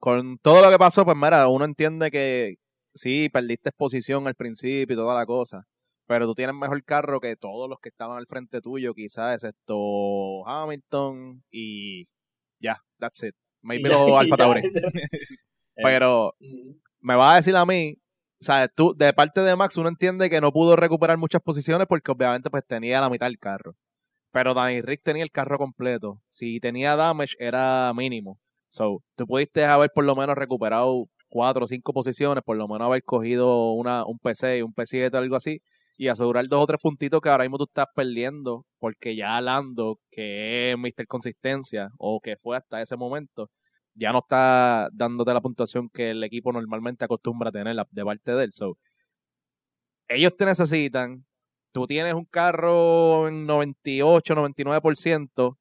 [0.00, 2.54] Con todo lo que pasó, pues mira, uno entiende que
[2.94, 5.66] sí, perdiste exposición al principio y toda la cosa
[6.08, 10.48] pero tú tienes mejor carro que todos los que estaban al frente tuyo, quizás, excepto
[10.48, 12.08] Hamilton y
[12.58, 13.34] ya, that's it.
[13.60, 14.62] Maybe los Alfa Tauri.
[15.76, 16.34] pero
[17.00, 17.98] me va a decir a mí,
[18.40, 22.10] sabes, tú, de parte de Max, uno entiende que no pudo recuperar muchas posiciones porque
[22.10, 23.76] obviamente pues tenía la mitad del carro.
[24.32, 26.22] Pero Danny Rick tenía el carro completo.
[26.28, 28.38] Si tenía damage, era mínimo.
[28.70, 32.86] So, tú pudiste haber por lo menos recuperado cuatro o cinco posiciones, por lo menos
[32.86, 35.60] haber cogido una, un PC, un P7 o algo así,
[35.98, 39.98] y asegurar dos o tres puntitos que ahora mismo tú estás perdiendo porque ya Lando,
[40.10, 41.08] que es Mr.
[41.08, 43.50] Consistencia o que fue hasta ese momento,
[43.94, 48.44] ya no está dándote la puntuación que el equipo normalmente acostumbra tener de parte de
[48.44, 48.50] él.
[50.06, 51.26] Ellos te necesitan,
[51.72, 55.58] tú tienes un carro en 98, 99%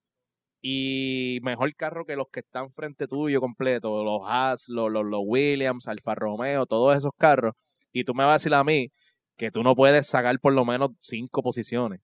[0.62, 5.22] y mejor carro que los que están frente tuyo completo, los Haas, los, los, los
[5.26, 7.54] Williams, Alfa Romeo, todos esos carros,
[7.92, 8.92] y tú me vas a decir a mí
[9.38, 12.02] que tú no puedes sacar por lo menos cinco posiciones.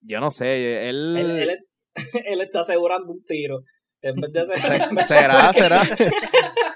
[0.00, 1.58] yo no sé, él...
[2.26, 3.62] Él, está asegurando un tiro.
[4.02, 5.04] En vez de hacer...
[5.06, 5.82] será, será.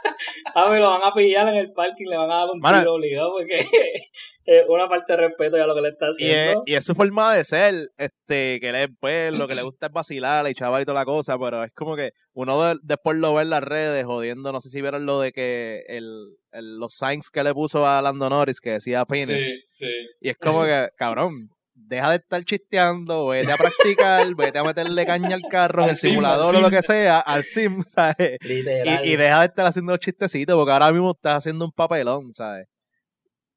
[0.55, 2.95] a ver, lo van a pillar en el parking, le van a dar un tiro
[2.95, 3.59] obligado porque
[4.45, 6.63] es una parte de respeto ya lo que le está haciendo.
[6.67, 9.93] Y es, su forma de ser, este, que le, pues, lo que le gusta es
[9.93, 13.43] vacilar y chaval y toda la cosa, pero es como que uno después lo ve
[13.43, 17.45] en las redes jodiendo, no sé si vieron lo de que el, los signs que
[17.45, 19.45] le puso a Lando Norris que decía penis.
[19.45, 19.93] Sí, sí.
[20.21, 21.51] Y es como que, cabrón,
[21.87, 25.97] deja de estar chisteando, vete a practicar, vete a meterle caña al carro en el
[25.97, 28.39] simulador o lo que sea, al sim, ¿sabes?
[28.43, 32.35] Y, y, deja de estar haciendo los chistecitos, porque ahora mismo estás haciendo un papelón,
[32.35, 32.67] ¿sabes?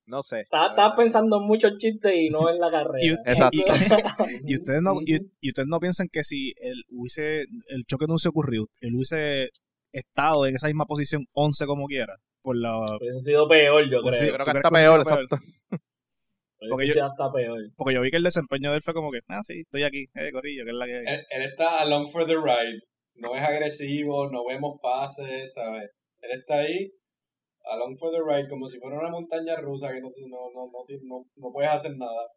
[0.05, 0.41] No sé.
[0.41, 2.99] Estás pensando en muchos chistes y no en la carrera.
[3.01, 3.57] Y, Exacto.
[4.45, 8.29] Y, ustedes no, y, ustedes no piensan que si el, hubiese, el choque no hubiese
[8.29, 9.49] ocurrido, él hubiese
[9.93, 12.17] estado en esa misma posición 11 como quiera.
[12.41, 12.77] Por la...
[12.77, 14.13] Hubiese sido peor, yo creo.
[14.13, 15.37] Sí, creo que está peor, exacto.
[16.69, 17.59] Porque yo, hasta peor.
[17.75, 20.05] porque yo vi que el desempeño de él fue como que, ah, sí, estoy aquí,
[20.13, 20.97] eh, Corillo, que es la que...
[20.99, 22.81] Él, él está along for the ride,
[23.15, 25.89] no es agresivo, no vemos pases, ¿sabes?
[26.21, 26.91] Él está ahí,
[27.65, 31.25] along for the ride, como si fuera una montaña rusa que no, no, no, no,
[31.35, 32.27] no puedes hacer nada.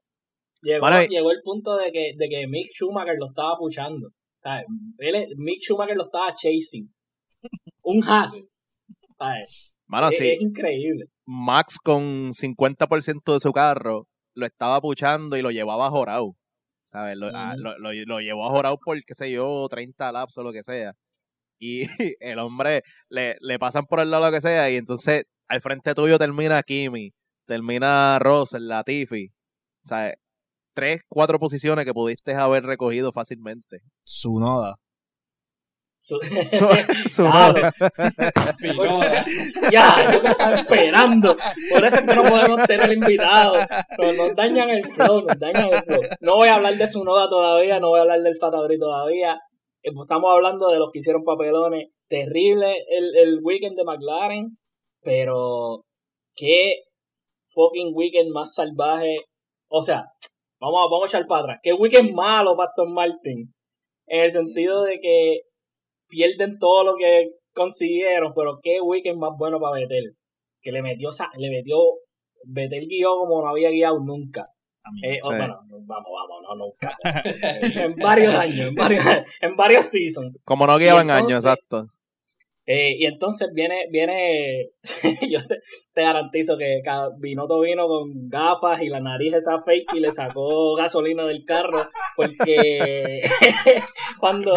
[0.62, 4.08] Llegó, llegó el punto de que, de que Mick Schumacher lo estaba puchando.
[4.42, 4.64] ¿sabes?
[4.98, 6.88] Él, Mick Schumacher lo estaba chasing.
[7.82, 8.48] Un Haas.
[9.18, 9.74] ¿sabes?
[9.86, 10.30] Mano, es, sí.
[10.30, 11.04] es increíble.
[11.26, 16.36] Max con 50% de su carro lo estaba puchando y lo llevaba a Jorau.
[16.82, 17.16] ¿Sabes?
[17.16, 20.52] Lo, ah, lo, lo, llevó a Jorau por, qué sé yo, 30 laps o lo
[20.52, 20.94] que sea.
[21.58, 21.82] Y
[22.20, 25.94] el hombre le, le pasan por el lado lo que sea y entonces al frente
[25.94, 27.12] tuyo termina Kimi,
[27.46, 29.32] termina Russell, Latifi.
[29.84, 30.16] ¿Sabes?
[30.74, 33.80] Tres, cuatro posiciones que pudiste haber recogido fácilmente.
[34.02, 34.76] Su noda.
[36.06, 37.24] Su, su,
[39.72, 41.34] ya, yo me estaba esperando.
[41.72, 43.66] Por eso es que no podemos tener invitados.
[43.96, 46.02] Pero nos dañan el flow, nos dañan el flow.
[46.20, 49.40] No voy a hablar de su noda todavía, no voy a hablar del Fatabri todavía.
[49.82, 51.88] Eh, pues, estamos hablando de los que hicieron papelones.
[52.06, 54.58] Terrible el, el weekend de McLaren.
[55.00, 55.86] Pero
[56.36, 56.82] qué
[57.54, 59.20] fucking weekend más salvaje.
[59.70, 60.04] O sea,
[60.60, 61.60] vamos a, vamos a echar para atrás.
[61.62, 63.54] Qué weekend malo para Aston Martin.
[64.06, 65.53] En el sentido de que
[66.08, 70.16] pierden todo lo que consiguieron, pero qué weekend más bueno para Betel.
[70.60, 71.76] Que le metió, le metió,
[72.44, 74.44] Betel guió como no había guiado nunca.
[75.02, 76.92] Eh, oh, bueno, vamos, vamos, no, nunca.
[77.84, 79.04] en varios años, en varios,
[79.40, 80.42] en varios seasons.
[80.44, 81.88] Como no guiaba en años, exacto.
[82.66, 84.70] Eh, y entonces viene, viene,
[85.30, 85.38] yo
[85.92, 86.80] te, garantizo que
[87.18, 91.86] Binotto vino con gafas y la nariz esa fake y le sacó gasolina del carro
[92.16, 93.22] porque
[94.18, 94.54] cuando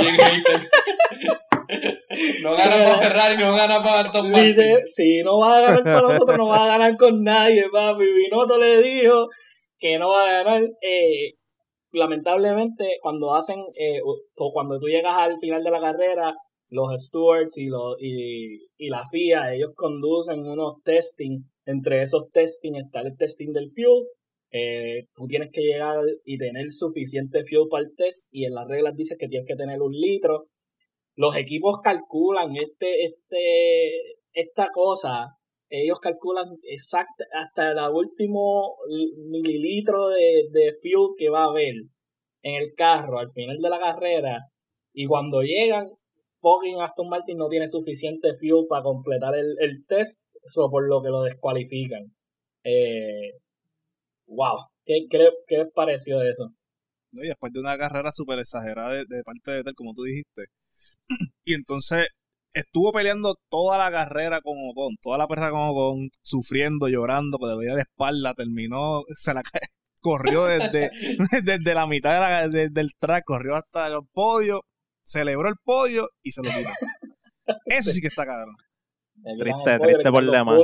[2.41, 4.31] no gana para Ferrari, no gana para Aston
[4.89, 8.05] Si no va a ganar para nosotros, no va a ganar con nadie, papi.
[8.05, 9.27] Binotto le dijo
[9.77, 10.63] que no va a ganar.
[10.81, 11.33] Eh,
[11.91, 13.99] lamentablemente, cuando hacen, eh,
[14.53, 16.33] cuando tú llegas al final de la carrera,
[16.69, 21.41] los stewards y, y, y la FIA, ellos conducen unos testing.
[21.65, 24.05] Entre esos testing está el testing del fuel.
[24.51, 28.67] Eh, tú tienes que llegar y tener suficiente fuel para el test y en las
[28.67, 30.47] reglas dice que tienes que tener un litro.
[31.15, 33.91] Los equipos calculan este, este,
[34.33, 35.37] esta cosa,
[35.69, 38.75] ellos calculan exacto hasta el último
[39.29, 41.73] mililitro de, de fuel que va a haber
[42.43, 44.39] en el carro al final de la carrera
[44.93, 45.89] y cuando llegan
[46.47, 50.21] fucking Aston Martin no tiene suficiente fuel para completar el, el test,
[50.55, 52.13] por lo que lo descualifican.
[52.63, 53.33] Eh,
[54.27, 56.51] wow, ¿qué, qué, qué pareció de eso?
[57.23, 60.45] y después de una carrera súper exagerada de, parte de Vettel, como tú dijiste,
[61.45, 62.07] y entonces
[62.53, 67.45] estuvo peleando toda la carrera con Ocon, toda la perra con Ocon, sufriendo, llorando, que
[67.45, 69.41] le veía la espalda, terminó, se la
[70.01, 70.91] corrió desde,
[71.43, 74.61] desde la mitad del track, corrió hasta el podio,
[75.07, 76.69] celebró el podio y se lo quitó.
[77.65, 78.53] Eso sí que está cabrón.
[79.39, 80.59] Triste, triste por demás.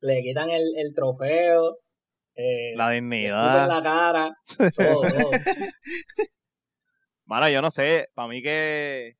[0.00, 1.78] Le quitan el, el trofeo.
[2.34, 3.66] Eh, la dignidad.
[3.66, 4.36] la cara.
[4.76, 5.30] Todo, todo.
[7.24, 8.08] Mano, yo no sé.
[8.14, 9.14] Para mí que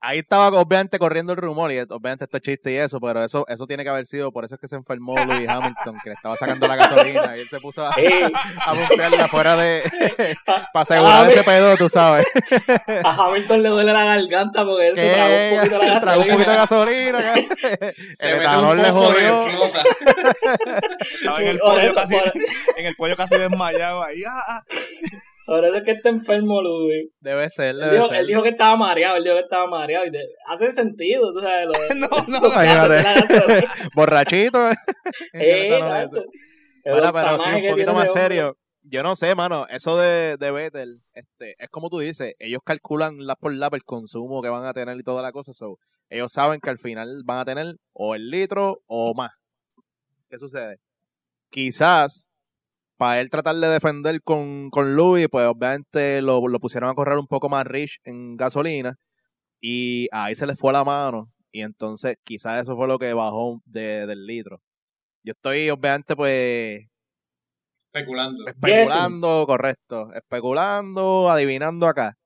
[0.00, 3.44] ahí estaba obviamente corriendo el rumor y obviamente esto es chiste y eso, pero eso
[3.48, 6.14] eso tiene que haber sido, por eso es que se enfermó Louis Hamilton, que le
[6.14, 7.90] estaba sacando la gasolina y él se puso a,
[8.66, 9.82] a afuera de
[10.46, 12.26] para asegurar ese pedo, tú sabes.
[13.04, 16.24] A Hamilton le duele la garganta porque él se tragó un poquito de gasolina.
[16.24, 17.34] un poquito de gasolina.
[18.20, 19.44] el etanol le jodió.
[21.20, 22.16] estaba en el cuello casi,
[22.76, 24.22] en el cuello casi desmayado ahí.
[25.46, 27.10] Por eso es que está enfermo, Luis.
[27.20, 28.20] Debe ser, debe él dijo, ser.
[28.20, 30.06] Él dijo que estaba mareado, él dijo que estaba mareado.
[30.06, 30.12] Y
[30.46, 31.66] hace sentido, tú sabes.
[31.66, 32.50] Lo, no, no, no.
[33.94, 34.70] Borrachito.
[35.32, 35.78] eh,
[36.84, 38.56] bueno, pero sí, un poquito más serio.
[38.82, 43.26] Yo no sé, mano, eso de, de Vettel, este, es como tú dices, ellos calculan
[43.26, 45.76] la por lap el consumo que van a tener y toda la cosa, so,
[46.08, 49.32] ellos saben que al final van a tener o el litro o más.
[50.30, 50.78] ¿Qué sucede?
[51.50, 52.29] Quizás
[53.00, 57.26] para él tratar de defender con, con Louis, pues obviamente lo, pusieron a correr un
[57.26, 58.98] poco más rich en gasolina
[59.58, 63.62] y ahí se le fue la mano y entonces quizás eso fue lo que bajó
[63.64, 64.60] de, del litro.
[65.24, 66.82] Yo estoy obviamente pues...
[67.86, 68.46] Especulando.
[68.46, 70.12] Especulando, correcto.
[70.12, 72.18] Especulando, adivinando acá.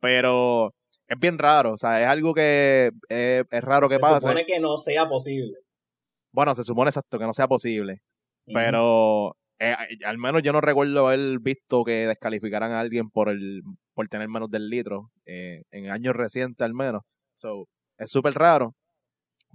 [0.00, 0.74] Pero
[1.06, 4.14] es bien raro, o sea, es algo que es, raro que pase.
[4.14, 5.58] Se supone que no sea posible.
[6.32, 8.00] Bueno, se supone exacto que no sea posible.
[8.52, 13.62] Pero eh, al menos yo no recuerdo haber visto que descalificaran a alguien por el
[13.92, 17.02] por tener menos del litro eh, en años recientes al menos.
[17.34, 17.66] So,
[17.98, 18.74] es súper raro.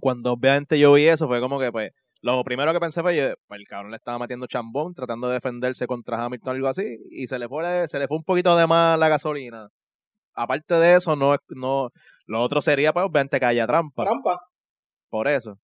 [0.00, 3.60] Cuando obviamente yo vi eso fue como que pues lo primero que pensé fue, pues
[3.60, 7.26] el cabrón le estaba metiendo chambón, tratando de defenderse contra Hamilton o algo así, y
[7.26, 9.68] se le fue se le fue un poquito de más la gasolina.
[10.34, 11.90] Aparte de eso, no, no,
[12.26, 14.04] lo otro sería pues obviamente que haya trampa.
[14.04, 14.40] Trampa.
[15.08, 15.58] Por eso.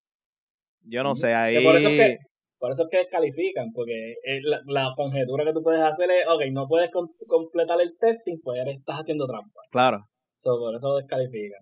[0.82, 1.64] Yo no sé, ahí...
[1.64, 2.29] Por eso es que
[2.60, 8.40] descalifican, porque la, conjetura que tú puedes hacer es, ok, no puedes completar el testing,
[8.44, 9.62] pues estás haciendo trampa.
[9.72, 10.06] Claro.
[10.44, 11.62] por eso descalifican.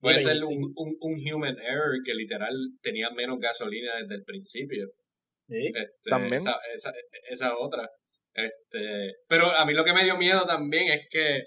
[0.00, 4.86] Puede ser un, un, human error que literal tenía menos gasolina desde el principio.
[5.48, 6.34] Sí, este, también.
[6.34, 6.92] Esa, esa,
[7.28, 7.88] esa, otra.
[8.32, 11.38] Este, pero a mí lo que me dio miedo también es que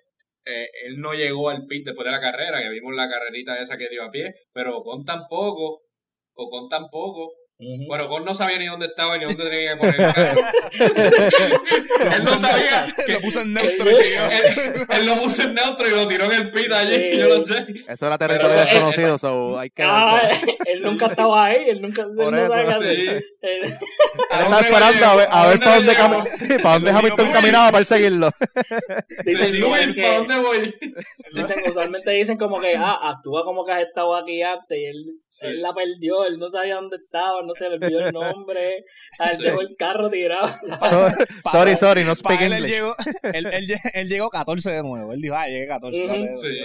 [0.46, 3.78] eh, él no llegó al pit después de la carrera, que vimos la carrerita esa
[3.78, 5.84] que dio a pie, pero con tan poco,
[6.34, 6.68] o con
[7.88, 9.96] bueno, Gon no sabía ni dónde estaba ni dónde tenía que poner
[12.02, 12.88] él no sabía.
[13.06, 13.96] Que, lo puso en neutro y
[14.90, 17.18] Él, lo puso en neutro y lo tiró en el pit allí.
[17.18, 17.66] Yo no sé.
[17.88, 19.84] Eso era territorio desconocido, so hay que.
[19.84, 20.30] Ah,
[20.66, 21.70] él nunca estaba ahí.
[21.70, 22.04] Él nunca.
[22.04, 22.88] Por eso, no sí.
[22.88, 23.24] Él
[24.30, 26.24] está esperando a ver, a ver para dónde, cam
[26.64, 28.30] para dónde Hamilton caminaba para seguirlo.
[29.26, 30.76] Dicen, Luis, ¿para dónde voy?
[31.34, 35.06] Dicen, usualmente dicen como que, ah, actúa como que has estado aquí antes y él,
[35.42, 36.26] él la perdió.
[36.26, 38.86] Él no sabía dónde estaba, no se le olvidó el nombre,
[39.20, 40.48] él dejó el carro tirado.
[41.52, 42.96] sorry, sorry, no speak él, llegó,
[43.34, 45.98] él, él, él, llegó 14 de nuevo, él dijo, ah, llegué 14.
[46.42, 46.64] sí.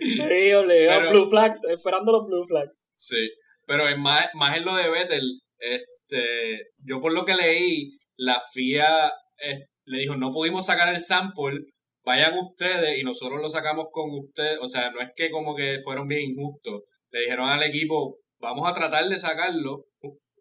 [0.00, 2.88] sí, obligado, Blue Flags, esperando los Blue Flags.
[2.96, 3.30] Sí,
[3.66, 8.42] pero es más, más en lo de Vettel, este, yo por lo que leí, la
[8.52, 9.12] FIA
[9.42, 11.60] eh, le dijo, no pudimos sacar el sample,
[12.04, 15.80] vayan ustedes y nosotros lo sacamos con ustedes, o sea, no es que como que
[15.82, 19.84] fueron bien injustos, le dijeron al equipo, vamos a tratar de sacarlo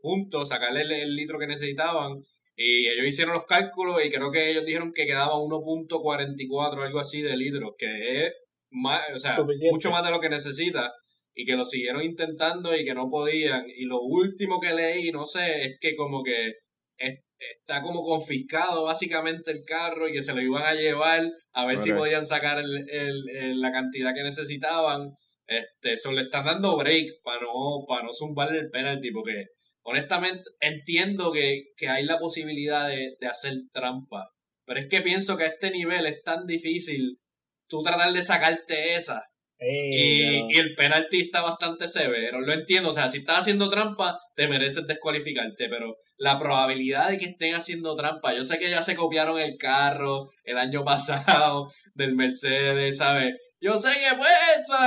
[0.01, 2.23] juntos, sacarle el, litro que necesitaban.
[2.55, 7.21] Y ellos hicieron los cálculos y creo que ellos dijeron que quedaba 1.44 algo así
[7.21, 8.33] de litros, que es
[8.69, 9.37] más, o sea,
[9.71, 10.93] mucho más de lo que necesita
[11.33, 13.65] y que lo siguieron intentando y que no podían.
[13.67, 16.53] Y lo último que leí, no sé, es que como que
[16.97, 21.79] está como confiscado básicamente el carro y que se lo iban a llevar a ver
[21.79, 25.11] si podían sacar el, la cantidad que necesitaban.
[25.47, 29.45] Este, eso le están dando break para no, para no zumbarle el penalti, porque
[29.84, 34.29] honestamente entiendo que, hay la posibilidad de, de hacer trampa.
[34.65, 37.19] Pero es que pienso que a este nivel es tan difícil
[37.67, 39.23] tú tratar de sacarte esa
[39.60, 42.41] y, el penalti está bastante severo.
[42.41, 42.89] Lo entiendo.
[42.89, 45.69] O sea, si estás haciendo trampa, te mereces descualificarte.
[45.69, 48.34] Pero la probabilidad de que estén haciendo trampa.
[48.34, 53.36] Yo sé que ya se copiaron el carro el año pasado del Mercedes, ¿sabes?
[53.65, 54.30] Yo sé que, pues,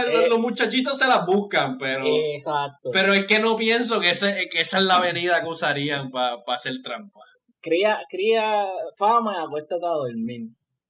[0.07, 2.05] eh, los, muchachitos se las buscan, pero.
[2.07, 2.91] Exacto.
[2.93, 6.37] Pero es que no pienso que, ese, que esa es la avenida que usarían para
[6.47, 7.19] hacer trampa.
[7.61, 10.43] Cría, cría fama y acuéstate a dormir.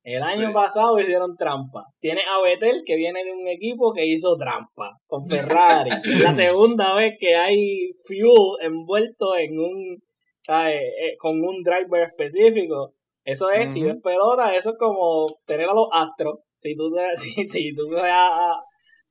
[0.02, 1.86] El año pasado hicieron trampa.
[1.98, 5.90] Tiene a Vettel que viene de un equipo que hizo trampa con Ferrari.
[6.22, 10.02] la segunda vez que hay fuel envuelto en un
[10.48, 12.94] eh, con un driver específico.
[13.28, 16.38] Eso es, si ves pelota, eso es como tener a los astros.
[16.54, 18.54] Si tú, si, si tú ves a,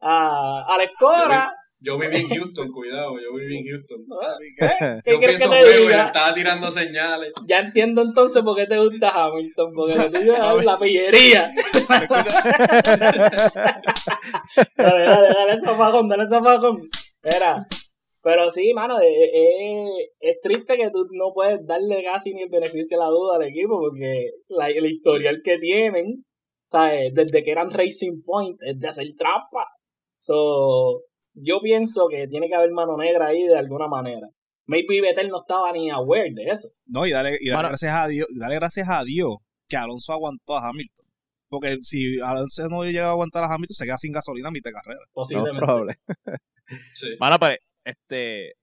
[0.02, 4.04] a, a la escora, yo viví en Houston, cuidado, yo viví en Houston.
[4.58, 4.68] ¿Qué,
[5.06, 6.08] ¿Qué quieres que te diga?
[6.08, 7.32] Estaba tirando señales.
[7.46, 11.52] Ya entiendo entonces por qué te gusta Hamilton, porque lo tuyo es la pillería.
[14.76, 16.90] dale, dale, dale zafacón, dale zafacón.
[17.22, 17.68] Espera.
[18.28, 19.08] Pero sí, mano, es,
[20.20, 23.44] es, triste que tú no puedes darle casi ni el beneficio a la duda al
[23.44, 26.26] equipo, porque la, el historial que tienen,
[26.66, 27.14] ¿sabes?
[27.14, 29.68] Desde que eran Racing Point, es de hacer trampa.
[30.18, 31.04] So,
[31.36, 34.28] yo pienso que tiene que haber mano negra ahí de alguna manera.
[34.66, 36.68] Maybe Vettel no estaba ni aware de eso.
[36.86, 39.38] No, y dale, y dale gracias a Dios, dale gracias a Dios
[39.70, 41.06] que Alonso aguantó a Hamilton.
[41.48, 44.72] Porque si Alonso no llega a aguantar a Hamilton, se queda sin gasolina a mitad
[44.72, 45.06] de carrera.
[45.14, 45.62] Posiblemente.
[45.62, 45.96] No, probable.
[46.94, 47.16] sí.
[47.18, 48.54] Bueno, pues, este,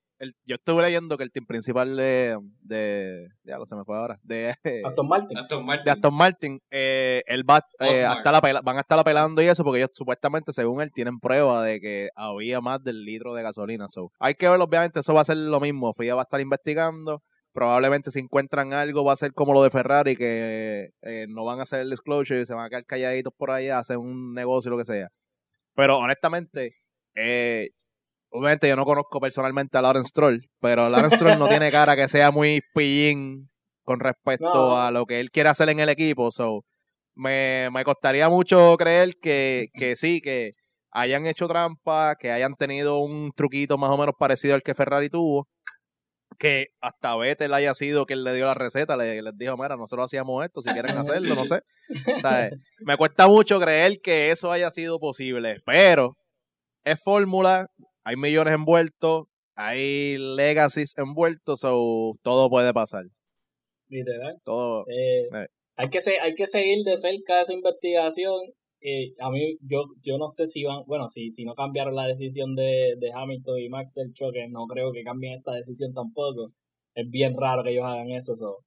[0.44, 4.18] yo estuve leyendo que el team principal de, de ya lo se me fue ahora,
[4.22, 5.38] de Aston Martin,
[5.84, 9.64] de Aston Martin, eh, él va, eh, hasta la van a estar apelando y eso
[9.64, 13.88] porque ellos supuestamente, según él, tienen prueba de que había más del litro de gasolina.
[13.88, 15.92] So, hay que ver, obviamente, eso va a ser lo mismo.
[15.92, 17.22] FIA va a estar investigando.
[17.52, 21.60] Probablemente si encuentran algo va a ser como lo de Ferrari, que eh, no van
[21.60, 24.34] a hacer el disclosure y se van a quedar calladitos por ahí, a hacer un
[24.34, 25.08] negocio y lo que sea.
[25.76, 26.72] Pero honestamente,
[27.14, 27.70] eh,
[28.34, 32.08] obviamente yo no conozco personalmente a Lawrence Stroll, pero Lawrence Stroll no tiene cara que
[32.08, 33.48] sea muy pillín
[33.84, 36.32] con respecto a lo que él quiere hacer en el equipo.
[36.32, 36.64] So,
[37.14, 40.50] me, me costaría mucho creer que, que sí, que
[40.90, 45.08] hayan hecho trampa, que hayan tenido un truquito más o menos parecido al que Ferrari
[45.08, 45.46] tuvo,
[46.36, 50.06] que hasta Vettel haya sido quien le dio la receta, le, les dijo, mira, nosotros
[50.06, 51.62] hacíamos esto, si quieren hacerlo, no sé.
[52.80, 56.16] me cuesta mucho creer que eso haya sido posible, pero
[56.82, 57.68] es fórmula,
[58.04, 63.04] hay millones envueltos, hay legacies envueltos, so todo puede pasar.
[63.88, 64.36] Literal.
[64.44, 64.84] Todo.
[64.88, 65.46] Eh, eh.
[65.76, 68.40] Hay, que hay que seguir de cerca esa investigación.
[68.80, 72.06] Eh, a mí, yo, yo no sé si van, bueno, si, si no cambiaron la
[72.06, 76.52] decisión de, de Hamilton y Max el choque, no creo que cambien esta decisión tampoco.
[76.94, 78.36] Es bien raro que ellos hagan eso.
[78.36, 78.58] So.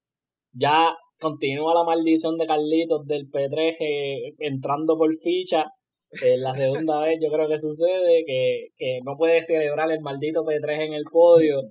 [0.54, 5.65] Ya continúa la maldición de Carlitos del P3 entrando por ficha
[6.12, 10.43] es la segunda vez yo creo que sucede que, que no puede celebrar el maldito
[10.43, 11.62] P3 en el podio.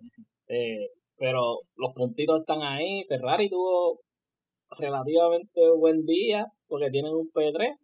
[0.49, 3.05] Eh, pero los puntitos están ahí.
[3.09, 4.01] Ferrari tuvo
[4.79, 7.77] relativamente buen día porque tienen un P3.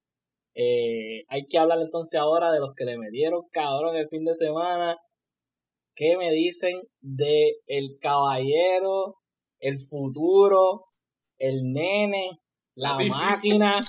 [0.55, 4.35] Eh, hay que hablar entonces ahora de los que le metieron cabrón el fin de
[4.35, 4.97] semana.
[5.95, 9.17] ¿Qué me dicen de el caballero,
[9.61, 10.87] el futuro,
[11.39, 12.39] el nene,
[12.75, 13.81] la máquina?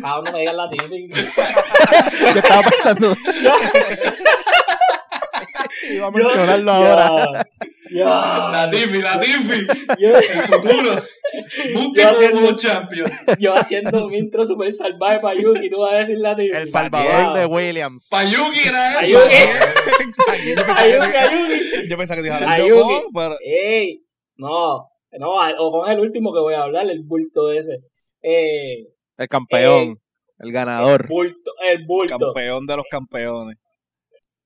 [0.00, 1.20] Cada uno me diga la típica.
[2.32, 3.16] ¿Qué estaba pasando?
[5.90, 7.46] Iba a mencionarlo ahora.
[7.90, 9.66] La Tiffy, la Tiffy.
[9.98, 11.04] el futuro.
[11.74, 13.10] Un champion.
[13.38, 16.56] Yo haciendo un intro super salvaje para Yuki, tú vas a decir la Tiffy.
[16.56, 18.08] El salvador de Williams.
[18.10, 19.36] Para Yuki era Ayuki.
[20.28, 21.88] Ayuki, Ayuki.
[21.88, 22.60] Yo pensaba que te iba a hablar
[23.14, 23.36] pero...
[23.40, 24.02] Ey,
[24.36, 27.78] no, no, o con el último que voy a hablar, el bulto ese.
[28.22, 28.88] Eh,
[29.18, 29.98] el campeón,
[30.38, 31.02] el ganador.
[31.02, 32.18] El bulto, el bulto.
[32.18, 33.56] Campeón de los campeones.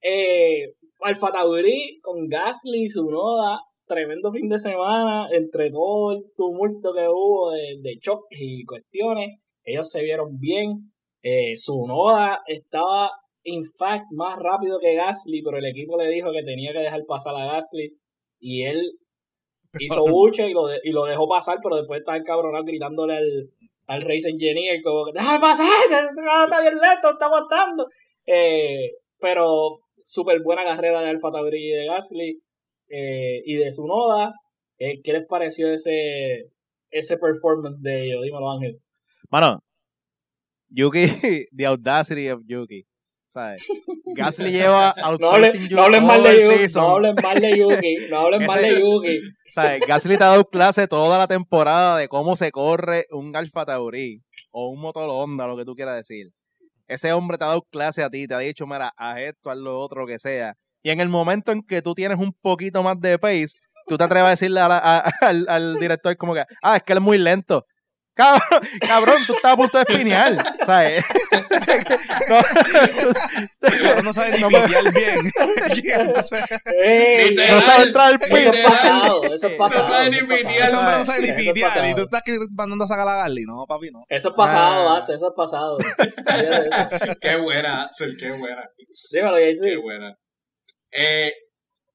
[0.02, 6.92] Eh, Alfa Tauri con Gasly y Sunoda, tremendo fin de semana, entre todo el tumulto
[6.94, 10.92] que hubo de, de choques y cuestiones, ellos se vieron bien.
[11.22, 13.10] Eh, Sunoda estaba,
[13.44, 17.04] in fact, más rápido que Gasly, pero el equipo le dijo que tenía que dejar
[17.06, 17.96] pasar a Gasly
[18.38, 18.98] y él
[19.78, 23.50] hizo buche y lo, y lo dejó pasar, pero después estaba encabronado gritándole al,
[23.90, 27.88] al race engineer, como que, déjame pasar, está bien lento, está aguantando.
[28.24, 28.86] Eh,
[29.18, 32.40] pero súper buena carrera de Alfa Tauri y de Gasly
[32.88, 34.32] eh, y de Sunoda.
[34.78, 36.52] Eh, ¿Qué les pareció ese,
[36.90, 38.22] ese performance de ellos?
[38.22, 38.80] Dímelo, Ángel.
[39.28, 39.58] Mano,
[40.68, 41.06] Yuki,
[41.56, 42.86] the audacity of Yuki.
[43.30, 43.64] ¿Sabes?
[44.16, 48.18] Gasly lleva no, hablen, no hablen mal de Yuki, no hablen mal de Yuki, no
[48.18, 49.20] hablen mal de Yuki.
[49.46, 49.82] ¿Sabes?
[49.86, 54.20] Gasly te ha dado clase toda la temporada de cómo se corre un Alfa Tauri
[54.50, 56.32] o un motor Honda, lo que tú quieras decir.
[56.88, 59.58] Ese hombre te ha dado clase a ti, te ha dicho, mira, haz esto, haz
[59.58, 60.56] lo otro, que sea.
[60.82, 63.50] Y en el momento en que tú tienes un poquito más de pace,
[63.86, 64.60] tú te atreves a decirle
[65.22, 67.64] al, al, director como que, ah, es que él es muy lento.
[68.14, 71.04] Cabrón, cabrón, tú estás a punto de espinear, ¿sabes?
[72.28, 75.30] No, no sabes ni pitear bien.
[76.04, 76.22] no
[77.62, 79.88] sabes entrar al Eso es pasado, eso es pasado.
[79.88, 80.68] No sabe ni pitear.
[80.68, 81.90] Ese hombre no sabe ni pitear.
[81.90, 82.22] Y tú estás
[82.56, 83.44] mandando a sacar a Garly.
[83.46, 84.04] No, papi, no.
[84.08, 85.78] Eso es pasado, hace, eso es pasado.
[87.20, 88.68] qué buena, Axel, qué buena.
[89.12, 89.60] Dímelo, sí.
[89.62, 90.16] Qué buena.
[90.92, 91.32] Eh,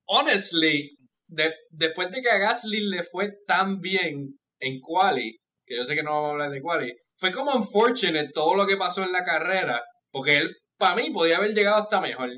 [0.07, 0.97] honestly,
[1.27, 5.95] de, después de que a Gasly le fue tan bien en Quali, que yo sé
[5.95, 9.11] que no vamos a hablar de Quali, fue como unfortunate todo lo que pasó en
[9.11, 12.29] la carrera, porque él, para mí, podía haber llegado hasta mejor.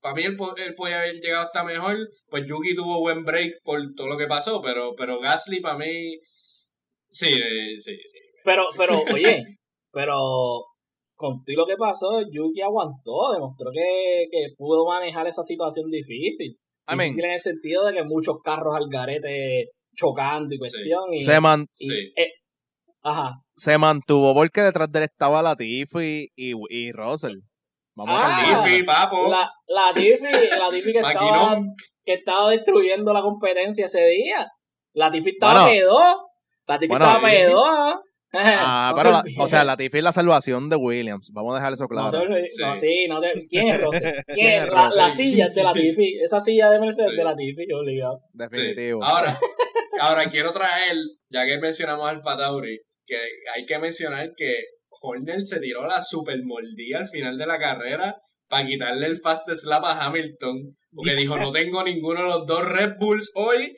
[0.00, 1.96] Para mí, él, él, podía haber llegado hasta mejor.
[2.28, 6.18] Pues Yuki tuvo buen break por todo lo que pasó, pero, pero Gasly, para mí,
[7.10, 7.98] sí, sí, sí.
[8.44, 9.42] Pero, pero, oye,
[9.92, 10.14] pero
[11.14, 16.56] contigo lo que pasó, Yuki aguantó, demostró que, que pudo manejar esa situación difícil.
[16.88, 21.12] Difícil en el sentido de que muchos carros al garete chocando y cuestión.
[21.12, 22.32] Y, se, man y, eh,
[23.06, 23.40] ajá.
[23.54, 27.38] se mantuvo porque detrás de él estaba Latifi y, y Russell.
[27.94, 29.30] Vamos ah, a Latifi, papo.
[29.30, 30.26] La, Latifi,
[30.58, 31.58] Latifi que, estaba,
[32.04, 34.46] que estaba destruyendo la competencia ese día.
[34.92, 36.28] Latifi estaba bueno, pedo.
[36.66, 37.64] Latifi bueno, estaba pedo.
[38.32, 41.30] Ah, pero, la, o sea, Latifi es la salvación de Williams.
[41.32, 42.28] Vamos a dejar eso claro.
[42.28, 42.62] No, te, sí.
[42.62, 44.04] no sí, no te, ¿Quién es Rossi?
[44.34, 46.18] ¿Quién es la, la, silla es de Latifi.
[46.22, 47.16] Esa silla de Mercedes sí.
[47.16, 48.20] de Latifi, obligado.
[48.32, 49.00] Definitivo.
[49.02, 49.08] Sí.
[49.10, 49.38] Ahora,
[50.00, 50.96] ahora quiero traer,
[51.30, 53.16] ya que mencionamos al Patauri, que
[53.54, 54.64] hay que mencionar que
[55.02, 58.16] Horner se tiró la super moldía al final de la carrera
[58.48, 60.76] para quitarle el fast slap a Hamilton.
[60.92, 63.76] Porque dijo, no tengo ninguno de los dos Red Bulls hoy.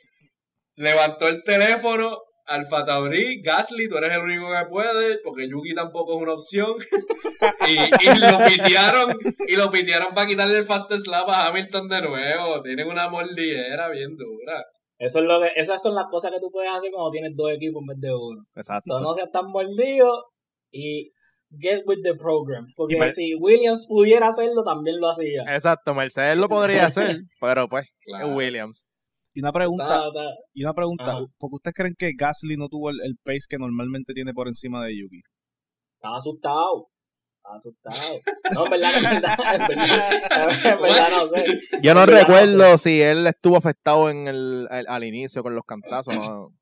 [0.75, 6.15] Levantó el teléfono, Alfa Tauri, Gasly, tú eres el único que puede, porque Yuki tampoco
[6.15, 6.75] es una opción.
[7.67, 9.17] y, y, lo pitearon,
[9.47, 12.61] y lo pitearon para quitarle el fast slap a Hamilton de nuevo.
[12.61, 14.65] Tienen una mordidera bien dura.
[14.99, 17.51] Eso es lo que, esas son las cosas que tú puedes hacer cuando tienes dos
[17.51, 18.43] equipos en vez de uno.
[18.53, 18.95] Exacto.
[18.95, 20.25] So, no seas tan mordido
[20.71, 21.13] y
[21.57, 22.67] get with the program.
[22.75, 25.43] Porque Mer si Williams pudiera hacerlo, también lo hacía.
[25.47, 28.27] Exacto, Mercedes lo podría hacer, pero pues, claro.
[28.27, 28.85] es Williams.
[29.33, 30.01] Y una pregunta,
[30.53, 33.57] y una pregunta, ¿por qué ustedes creen que Gasly no tuvo el, el, pace que
[33.57, 35.21] normalmente tiene por encima de Yuki?
[35.93, 36.89] Estaba asustado.
[37.49, 38.21] Estaba asustado.
[38.53, 41.61] No, en verdad, en verdad, en verdad, en verdad no sé.
[41.81, 42.89] Yo no recuerdo no sé.
[42.89, 46.15] si él estuvo afectado en el, el, al inicio con los cantazos.
[46.15, 46.53] No,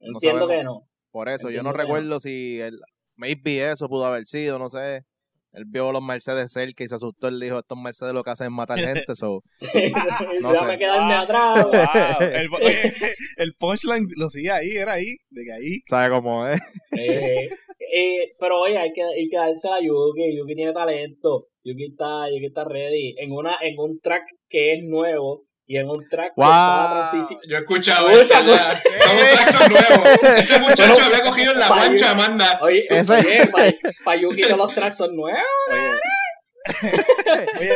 [0.00, 0.88] Entiendo que no.
[1.10, 2.20] Por eso, Entiendo yo no recuerdo no.
[2.20, 2.80] si él,
[3.16, 5.04] maybe eso pudo haber sido, no sé.
[5.52, 7.28] Él vio los Mercedes cerca y se asustó.
[7.28, 9.14] Él dijo, estos Mercedes lo que hacen es matar gente.
[9.14, 9.92] So, sí,
[10.40, 11.64] no déjame quedarme atrás.
[11.64, 11.72] Wow.
[12.20, 12.48] el,
[13.36, 15.80] el, punchline lo sigue ahí, era ahí, de que ahí.
[15.86, 16.60] ¿Sabe cómo es?
[16.98, 17.50] Eh,
[17.94, 20.34] eh, pero oye, hay que, hay que darse a Yuki.
[20.36, 21.48] Yuki tiene talento.
[21.62, 23.14] Yuki está, Yuki está ready.
[23.18, 27.04] En, una, en un track que es nuevo, y en un track wow.
[27.48, 28.62] Yo he escuchado Mucha esto ya.
[28.64, 30.08] Los tracks son nuevos.
[30.38, 32.58] Ese muchacho bueno, había cogido en la mancha, Yuki, manda.
[32.62, 33.12] Oye, Ese...
[33.12, 33.72] oye para
[34.04, 35.40] pa Yuki todos los tracks son nuevos.
[35.70, 37.72] Oye, oye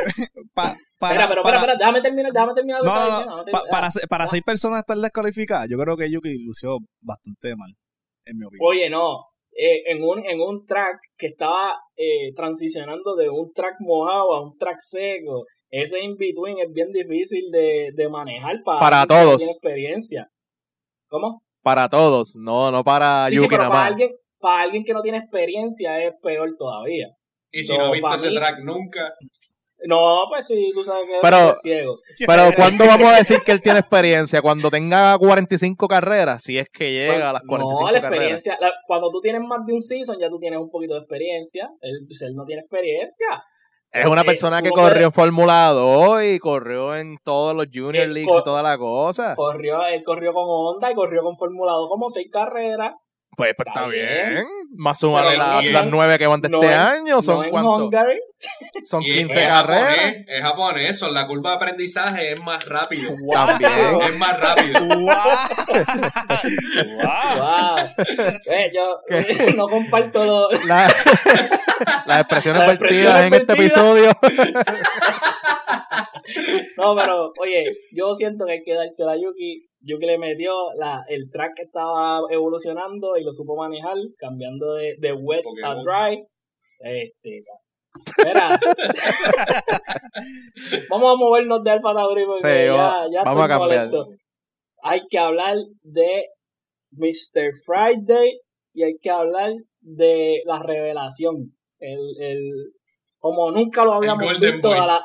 [0.54, 3.88] pa, para, espera, pero para, espera, déjame terminar, déjame terminar no, no, no, pa, para,
[4.08, 7.74] para seis personas estar descalificadas, yo creo que Yuki lució bastante mal,
[8.26, 8.68] en mi opinión.
[8.68, 9.24] Oye, no,
[9.58, 14.42] eh, en, un, en un track que estaba eh, transicionando de un track mojado a
[14.42, 19.42] un track seco, ese in-between es bien difícil de, de manejar para, para todos.
[19.42, 20.28] Experiencia.
[21.08, 21.42] ¿Cómo?
[21.62, 23.90] Para todos, no, no para sí, Yuki sí, pero nada para más.
[23.92, 27.08] alguien, para alguien que no tiene experiencia es peor todavía.
[27.50, 29.12] Y si so, no viste ese mí, track nunca.
[29.84, 31.98] No, pues sí, tú sabes que pero, es ciego.
[32.26, 34.40] Pero ¿cuándo vamos a decir que él tiene experiencia?
[34.42, 38.16] Cuando tenga 45 carreras, si es que llega bueno, a las 45 no, la carreras.
[38.16, 41.00] experiencia, la, cuando tú tienes más de un season, ya tú tienes un poquito de
[41.00, 41.68] experiencia.
[41.80, 43.26] Él, pues él no tiene experiencia.
[43.92, 48.14] Es una persona que corrió en Fórmula 2 y corrió en todos los Junior él
[48.14, 49.34] Leagues y toda la cosa.
[49.34, 52.92] Corrió, él corrió con Honda y corrió con Fórmula 2 como seis carreras.
[53.36, 54.30] Pues, pues está, está bien.
[54.34, 54.46] bien.
[54.78, 57.74] Más sumarle Pero las, nueve que van de No este año, son no?
[57.76, 58.18] Hungary.
[58.82, 59.94] Son Y es- 15 es carreras.
[59.96, 63.10] japonés, es japonés, son la curva de aprendizaje es más rápido.
[63.32, 63.70] También.
[64.02, 64.80] Es más rápido.
[66.96, 67.76] Wow.
[68.46, 69.00] Eh, yo
[69.56, 70.92] no comparto lo, La-
[72.06, 74.10] las expresiones vertidas en este episodio.
[76.76, 79.68] No, pero, oye, yo siento que hay que dársela a Yuki.
[79.86, 84.96] Yuki le metió la, el track que estaba evolucionando y lo supo manejar, cambiando de,
[84.98, 86.22] de wet a dry.
[86.80, 87.42] Este,
[87.94, 88.58] Espera.
[90.90, 93.88] vamos a movernos de Alfa Tauri porque Sí, ya, ya vamos a estoy cambiar.
[93.88, 94.08] molesto.
[94.82, 96.24] Hay que hablar de
[96.92, 97.52] Mr.
[97.64, 98.38] Friday
[98.74, 101.52] y hay que hablar de la revelación.
[101.78, 102.52] El, el,
[103.18, 104.78] como nunca lo habíamos visto Boy.
[104.78, 105.04] a la,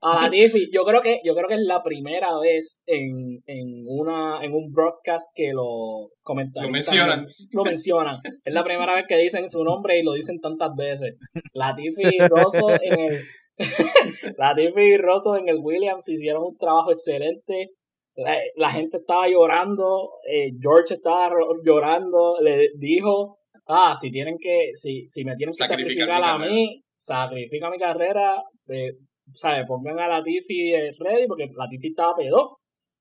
[0.00, 0.70] a la Tiffy.
[0.72, 4.72] Yo creo que, yo creo que es la primera vez en, en una, en un
[4.72, 6.64] broadcast que lo comentan.
[6.64, 7.26] Lo mencionan.
[7.50, 8.20] Lo mencionan.
[8.44, 11.16] Es la primera vez que dicen su nombre y lo dicen tantas veces.
[11.54, 13.24] Latifi y Rosso en el,
[14.38, 17.70] Latifi y Rosso en el Williams hicieron un trabajo excelente.
[18.14, 21.30] La, la gente estaba llorando, eh, George estaba
[21.62, 26.82] llorando, le dijo, ah, si tienen que, si, si me tienen que Sacrificar a mí,
[26.96, 28.92] sacrifica mi carrera, eh,
[29.34, 29.66] ¿sabes?
[29.66, 32.58] Pongan a Latifi ready porque Latifi estaba pedo.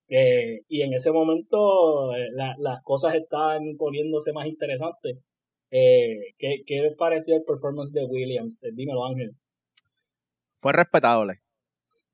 [0.08, 5.18] Eh, y en ese momento eh, la- las cosas estaban poniéndose más interesantes.
[5.72, 8.64] Eh, ¿qué, ¿Qué les pareció el performance de Williams?
[8.64, 9.32] Eh, dímelo, Ángel.
[10.60, 11.36] Fue respetable.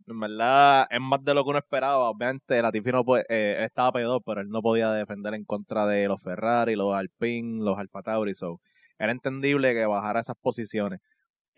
[0.08, 2.10] En verdad, es más de lo que uno esperaba.
[2.10, 6.08] Obviamente, Latifi no puede, eh, estaba peor, pero él no podía defender en contra de
[6.08, 8.34] los Ferrari, los Alpine, los Alfa Tauri.
[8.34, 8.60] So,
[8.98, 11.00] era entendible que bajara esas posiciones.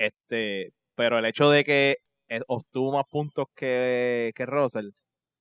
[0.04, 1.98] Este, pero el hecho de que
[2.28, 4.90] eh, obtuvo más puntos que, que Russell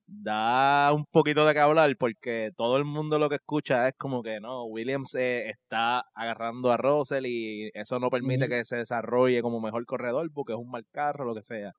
[0.07, 4.23] da un poquito de que hablar porque todo el mundo lo que escucha es como
[4.23, 9.43] que no, Williams eh, está agarrando a Russell y eso no permite que se desarrolle
[9.43, 11.73] como mejor corredor porque es un mal carro, lo que sea.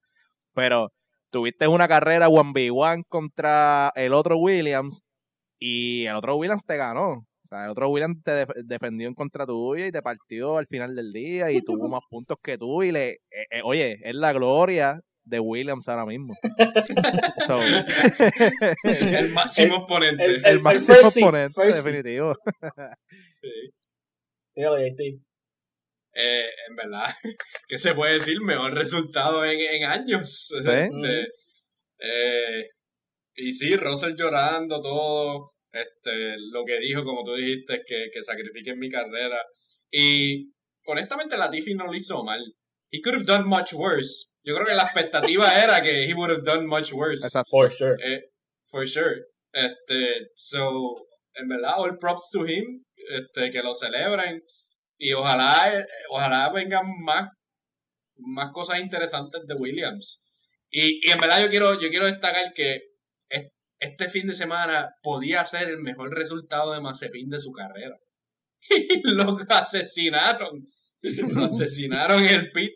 [0.54, 0.92] Pero
[1.32, 5.04] tuviste una carrera 1v1 contra el otro Williams
[5.60, 7.26] y el otro Williams te ganó.
[7.54, 10.96] Sea, el otro Williams te def- defendió en contra tuya y te partió al final
[10.96, 13.10] del día y tuvo más puntos que tú y le...
[13.12, 16.34] eh, eh, oye, es la gloria de Williams ahora mismo.
[17.48, 17.60] So,
[18.84, 20.24] El máximo exponente.
[20.26, 21.94] el- el máximo oponente, first seed.
[21.94, 22.36] definitivo.
[23.42, 23.50] Sí.
[24.56, 25.20] Dígalo, sí.
[26.16, 27.14] Eh, en verdad,
[27.68, 28.40] ¿qué se puede decir?
[28.42, 30.48] Mejor resultado en, en años.
[30.62, 30.70] Sí.
[30.70, 31.22] Este,
[32.00, 32.68] eh,
[33.36, 35.53] y sí, Russell llorando todo.
[35.74, 39.42] Este, lo que dijo, como tú dijiste, que, que sacrifiquen mi carrera.
[39.92, 40.52] Y
[40.86, 42.42] honestamente, Latifi no lo hizo mal.
[42.92, 44.32] He could have done much worse.
[44.44, 47.28] Yo creo que la expectativa era que he would have done much worse.
[47.50, 47.98] For sure.
[48.04, 48.22] Eh,
[48.70, 49.26] for sure.
[49.52, 52.84] Este, so, en verdad, all props to him.
[53.10, 54.42] Este, que lo celebren.
[54.98, 57.30] Y ojalá, ojalá vengan más,
[58.18, 60.22] más cosas interesantes de Williams.
[60.70, 62.80] Y, y en verdad yo quiero, yo quiero destacar que
[63.84, 67.98] este fin de semana podía ser el mejor resultado de Mazepin de su carrera.
[68.70, 70.66] Y lo asesinaron.
[71.02, 72.74] Lo asesinaron en el pit.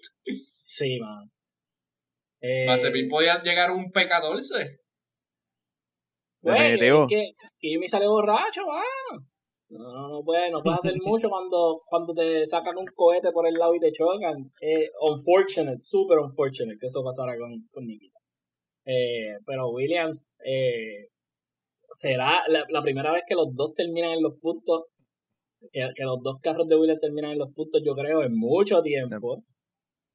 [0.65, 1.31] Sí, man.
[2.41, 4.79] Eh, Mazepin podía llegar a un P14.
[6.41, 7.07] Güey, Definitivo.
[7.07, 9.25] que Kimi sale borracho, mano.
[9.69, 13.53] No, no puedes, no puedes hacer mucho cuando, cuando te sacan un cohete por el
[13.55, 14.49] lado y te chocan.
[14.61, 18.16] Eh, unfortunate, super unfortunate que eso pasara con, con Nikita.
[18.87, 21.09] Eh, pero Williams, eh,
[21.91, 24.85] será la, la primera vez que los dos terminan en los puntos,
[25.71, 28.81] que, que los dos carros de Williams terminan en los puntos, yo creo, en mucho
[28.81, 29.43] tiempo.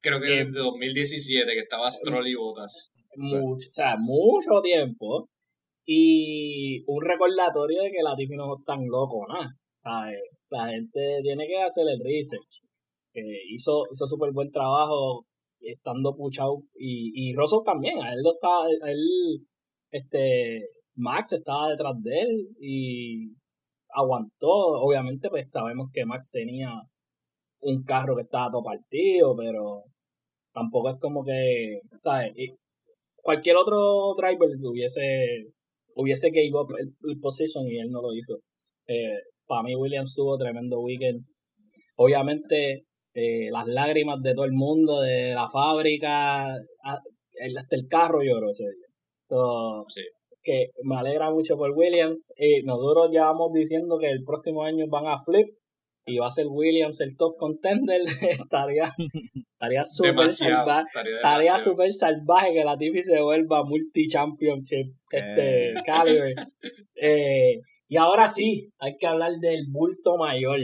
[0.01, 2.91] Creo que Eh, desde 2017 que estaba Stroll y Botas.
[3.15, 5.29] Mucho, o sea, mucho tiempo.
[5.85, 9.53] Y un recordatorio de que Latifi no es tan loco, nada.
[9.83, 10.19] ¿sabes?
[10.49, 12.63] La gente tiene que hacer el research.
[13.13, 15.25] Eh, hizo hizo súper buen trabajo
[15.63, 16.63] estando puchado.
[16.75, 19.45] Y, y Russell también, a él lo a él,
[19.91, 23.31] este, Max estaba detrás de él y
[23.89, 24.47] aguantó.
[24.81, 26.71] Obviamente, pues sabemos que Max tenía
[27.61, 29.83] un carro que estaba todo partido, pero
[30.53, 32.33] tampoco es como que, ¿sabes?
[32.35, 32.55] Y
[33.21, 35.47] cualquier otro driver hubiese
[35.95, 38.37] hubiese gave up el, el position y él no lo hizo.
[38.87, 41.25] Eh, para mí Williams tuvo tremendo weekend.
[41.95, 46.45] Obviamente eh, las lágrimas de todo el mundo, de la fábrica,
[46.83, 48.87] hasta el carro lloró ese día.
[49.29, 50.01] So, Sí.
[50.43, 52.33] que me alegra mucho por Williams.
[52.37, 55.47] Eh, nosotros llevamos diciendo que el próximo año van a flip
[56.05, 58.01] y va a ser Williams el top contender.
[58.49, 58.93] estaría
[59.53, 60.85] estaría súper salvaje.
[61.15, 65.73] Estaría súper salvaje que la Tiffy se vuelva multi-championship este, Eh.
[65.85, 66.33] caliber.
[67.05, 67.59] Eh,
[67.89, 70.59] y ahora sí, hay que hablar del bulto mayor.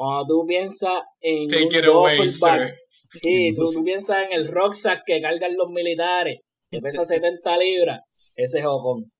[0.00, 5.20] Cuando tú piensas en Take un away, sí, tú, tú piensas en el rucksack que
[5.20, 6.38] cargan los militares,
[6.70, 8.00] que pesa 70 libras,
[8.34, 9.12] ese es Ocon.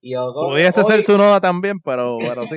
[0.00, 2.56] Y Ocon Pudiese hoy- ser su noda también, pero, pero sí.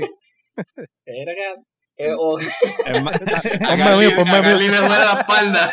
[1.06, 1.62] era que-
[2.00, 3.22] eh, o- Es más-
[3.70, 4.66] A Ponme mute, ponme duele
[5.06, 5.72] la espalda.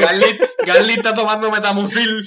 [0.00, 2.08] Garly, Garly está tomando metamucil.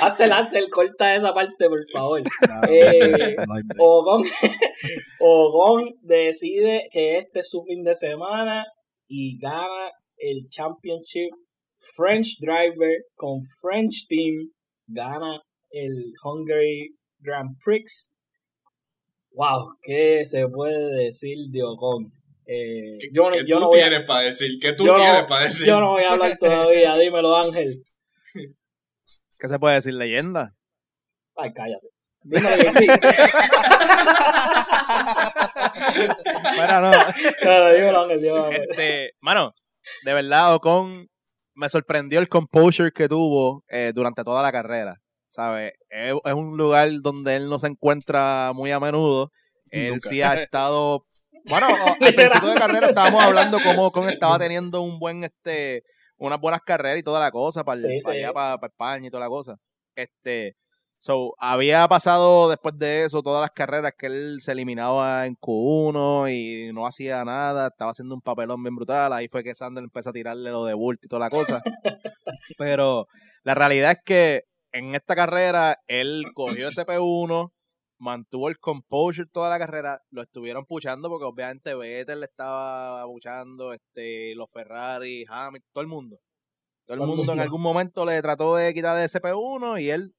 [0.00, 2.22] Hazel, Hazel, corta esa parte, por favor.
[2.22, 3.44] no, Eh, no
[6.02, 8.64] decide que este es su fin de semana
[9.08, 11.30] y gana el Championship.
[11.94, 14.48] French Driver con French Team
[14.88, 15.92] gana el
[16.24, 18.15] Hungary Grand Prix.
[19.36, 22.10] Wow, ¿qué se puede decir de Ocon?
[22.46, 24.48] Eh, ¿Qué, yo, no- qué yo tú no voy a, tienes para decir?
[24.58, 25.66] ¿Qué tú yo no- tienes para decir?
[25.66, 27.82] yo no voy a hablar todavía, dímelo Ángel.
[29.38, 29.92] ¿Qué se puede decir?
[29.92, 30.54] ¿Leyenda?
[31.36, 31.86] Ay, cállate.
[32.22, 32.86] Dímelo que sí.
[36.56, 36.90] Bueno, no.
[37.40, 38.66] Claro, dímelo Ángel, dímelo Ángel.
[38.70, 39.52] Este, mano,
[40.04, 40.94] de verdad, Ocon
[41.54, 44.96] me sorprendió el composure que tuvo eh, durante toda la carrera.
[45.28, 45.72] ¿Sabes?
[45.90, 49.30] Es, es un lugar donde él no se encuentra muy a menudo.
[49.70, 50.08] Él Nunca.
[50.08, 51.06] sí ha estado.
[51.48, 51.66] Bueno,
[52.00, 55.84] al principio de carrera estábamos hablando cómo Ocon estaba teniendo un buen, este,
[56.16, 58.10] unas buenas carreras y toda la cosa para, Sí, sí.
[58.10, 59.56] allá, para, para España y toda la cosa.
[59.94, 60.56] Este,
[60.98, 66.32] so, había pasado después de eso todas las carreras que él se eliminaba en Q1
[66.32, 69.12] y no hacía nada, estaba haciendo un papelón bien brutal.
[69.12, 71.62] Ahí fue que Sander empezó a tirarle lo de Bult y toda la cosa.
[72.58, 73.06] Pero
[73.44, 74.42] la realidad es que
[74.72, 77.52] en esta carrera él cogió ese P1,
[77.98, 83.72] mantuvo el composure toda la carrera, lo estuvieron puchando porque obviamente Vettel le estaba puchando,
[83.72, 86.20] este, los Ferrari, Hamilton, todo el mundo.
[86.84, 90.14] Todo el el mundo en algún momento le trató de quitarle ese P1 y él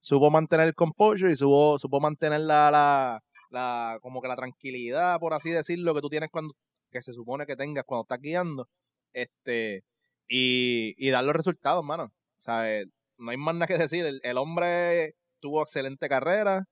[0.00, 5.18] supo mantener el composure y supo, supo mantener la, la, la, como que la tranquilidad,
[5.18, 6.54] por así decirlo, que tú tienes cuando,
[6.90, 8.68] que se supone que tengas cuando estás guiando,
[9.14, 9.84] este,
[10.28, 12.12] y, y dar los resultados, mano.
[12.38, 12.86] ¿Sabes?
[13.18, 14.04] No hay más nada que decir.
[14.04, 16.64] El, el hombre tuvo excelente carrera,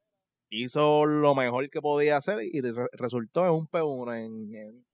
[0.51, 4.85] hizo lo mejor que podía hacer y re- resultó en un P1, en, en,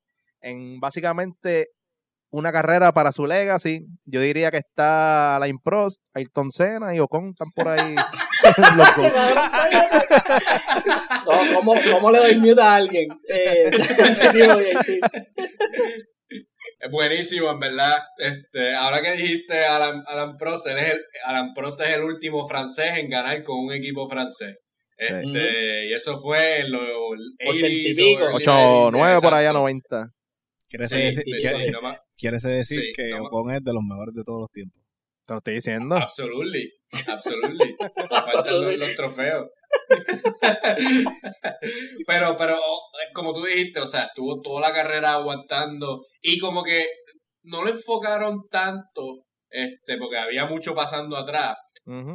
[0.41, 1.69] en básicamente
[2.31, 3.87] una carrera para su legacy.
[4.05, 7.95] Yo diría que está Alain Prost, Ayrton Senna y Ocon están por ahí.
[11.27, 13.09] No, ¿cómo, ¿Cómo le doy mute a alguien?
[13.29, 13.71] Eh.
[16.81, 17.99] Es buenísimo, en verdad.
[18.19, 22.47] Este, ahora que dijiste Alan, Alan Prost, él es el, Alan Prost es el último
[22.49, 24.57] francés en ganar con un equipo francés.
[24.97, 26.83] Este, Y eso fue en los
[27.47, 28.21] Ochenta y 80s, pico.
[28.21, 29.59] early 8 90s, 9 por allá, exacto.
[29.61, 30.11] 90.
[30.69, 33.73] Quiere Sí, decir, quiere- sí, no más- quiere decir Sí, que no- Ocon es de
[33.73, 34.83] los mejores de todos los tiempos.
[35.27, 35.97] Te lo estoy diciendo.
[35.97, 36.73] Absolutely,
[37.07, 37.77] absolutely.
[38.47, 39.49] Faltan los, los trofeos.
[42.07, 42.59] pero, pero,
[43.15, 46.87] como tú dijiste, o sea, estuvo toda la carrera aguantando y como que
[47.43, 51.57] no lo enfocaron tanto, este, porque había mucho pasando atrás,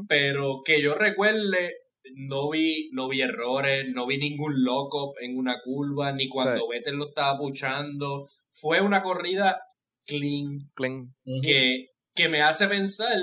[0.07, 1.73] pero que yo recuerde,
[2.15, 6.97] no vi, no vi errores, no vi ningún loco en una curva, ni cuando Vettel
[6.97, 8.27] lo estaba puchando.
[8.51, 9.59] Fue una corrida
[10.05, 11.07] clean, Clean.
[11.41, 13.17] que, que me hace pensar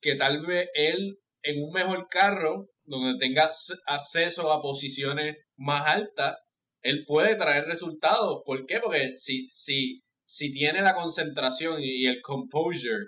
[0.00, 5.86] que tal vez él en un mejor carro, donde tenga ac- acceso a posiciones más
[5.86, 6.36] altas,
[6.82, 8.42] él puede traer resultados.
[8.44, 8.80] ¿Por qué?
[8.80, 13.06] Porque si, si, si tiene la concentración y el composure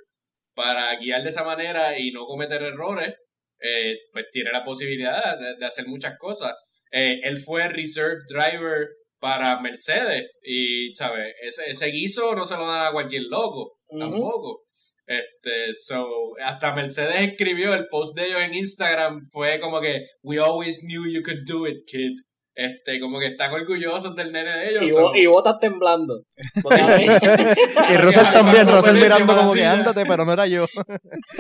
[0.55, 3.15] para guiar de esa manera y no cometer errores,
[3.61, 6.55] eh, pues tiene la posibilidad de, de hacer muchas cosas.
[6.91, 8.87] Eh, él fue reserve driver
[9.19, 11.35] para Mercedes y, ¿sabes?
[11.43, 14.63] Ese, ese guiso no se lo da a cualquier loco, tampoco.
[15.07, 16.05] Este, so,
[16.45, 21.07] hasta Mercedes escribió el post de ellos en Instagram, fue como que, we always knew
[21.07, 22.13] you could do it, kid.
[22.59, 24.83] Este, como que están orgullosos del nene de ellos.
[24.83, 26.23] Y, so- vos, y vos estás temblando.
[27.93, 30.65] Y Russell también, Russell mirando como que ándate, pero no era yo.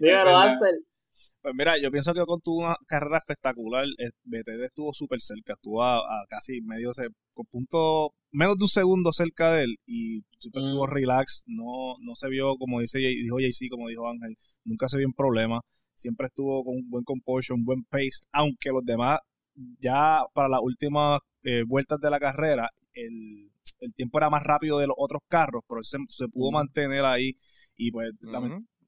[0.00, 0.56] Dímelo, verdad.
[1.40, 3.84] Pues mira, yo pienso que Ocon tuvo una carrera espectacular.
[3.98, 8.64] Eh, BTD estuvo súper cerca, estuvo a, a casi medio, se- con punto, menos de
[8.64, 10.66] un segundo cerca de él y siempre Mm.
[10.66, 11.44] estuvo relax.
[11.46, 15.12] No, no se vio, como dice, dijo JC, como dijo Ángel, nunca se vio en
[15.12, 15.60] problema.
[15.94, 19.20] Siempre estuvo con un buen composure, un buen pace, aunque los demás,
[19.80, 24.78] ya para las últimas eh, vueltas de la carrera, el, el tiempo era más rápido
[24.78, 26.54] de los otros carros, pero él se, se pudo Mm.
[26.54, 27.36] mantener ahí
[27.76, 28.10] y pues.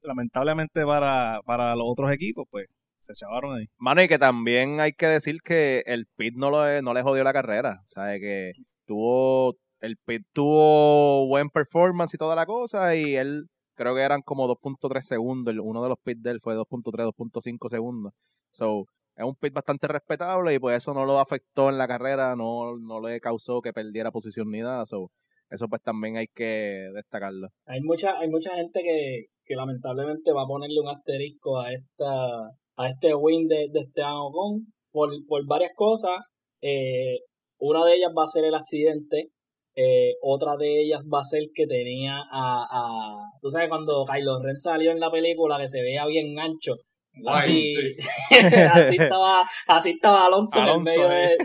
[0.03, 2.67] Lamentablemente para, para los otros equipos, pues
[2.99, 3.65] se chavaron ahí.
[3.77, 7.33] Mano, y que también hay que decir que el pit no, no le jodió la
[7.33, 7.81] carrera.
[7.85, 8.19] ¿Sabes?
[8.19, 8.53] Que
[8.85, 9.55] tuvo.
[9.79, 12.95] El pit tuvo buen performance y toda la cosa.
[12.95, 15.55] Y él, creo que eran como 2.3 segundos.
[15.59, 18.13] Uno de los pits de él fue 2.3, 2.5 segundos.
[18.51, 18.85] So,
[19.15, 22.77] es un pit bastante respetable y pues eso no lo afectó en la carrera, no,
[22.77, 24.85] no le causó que perdiera posición ni nada.
[25.51, 27.49] Eso pues también hay que destacarlo.
[27.65, 32.49] Hay mucha, hay mucha gente que, que lamentablemente va a ponerle un asterisco a esta
[32.77, 36.17] a este win de, de Esteban Ocon por, por varias cosas.
[36.61, 37.19] Eh,
[37.59, 39.29] una de ellas va a ser el accidente.
[39.75, 43.29] Eh, otra de ellas va a ser que tenía a, a.
[43.41, 46.75] Tú sabes, cuando Kylo Ren salió en la película, que se veía bien ancho.
[47.27, 47.75] Así,
[48.73, 51.37] así estaba así estaba Alonso, en el medio de,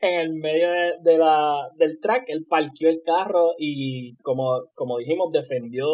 [0.00, 0.68] en el medio
[1.02, 5.86] de, la del track él parqueó el carro y como como dijimos defendió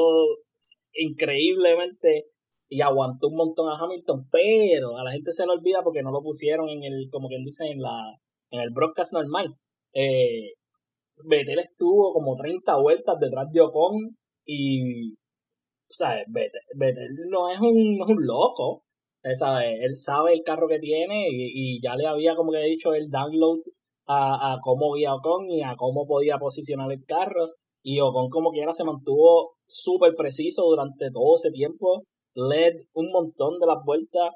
[0.94, 2.26] increíblemente
[2.72, 6.10] y aguantó un montón a Hamilton, pero a la gente se le olvida porque no
[6.10, 8.16] lo pusieron en el, como quien dice, en la,
[8.50, 9.54] en el broadcast normal.
[9.92, 10.54] Eh,
[11.28, 15.16] Vettel estuvo como 30 vueltas detrás de Ocon y,
[15.90, 16.24] ¿sabes?
[16.28, 18.84] Vettel, no es un, no es un loco,
[19.34, 19.78] ¿sabes?
[19.80, 22.94] Él sabe el carro que tiene y, y ya le había, como que he dicho,
[22.94, 23.60] el download
[24.06, 27.50] a, a cómo guía Ocon y a cómo podía posicionar el carro.
[27.82, 32.04] Y Ocon como quiera se mantuvo súper preciso durante todo ese tiempo
[32.34, 34.30] led un montón de las vueltas.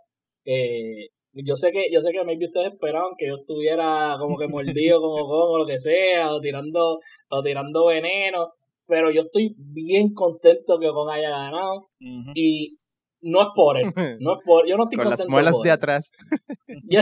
[0.45, 4.49] Eh, yo sé que, yo sé que maybe ustedes esperaban que yo estuviera como que
[4.49, 8.53] mordido como o lo que sea, o tirando, o tirando veneno,
[8.87, 11.89] pero yo estoy bien contento que Ocon haya ganado.
[12.35, 12.79] Y
[13.23, 13.87] no es por él.
[14.21, 16.11] No es por, yo no estoy Con las muelas de atrás.
[16.89, 17.01] Yo,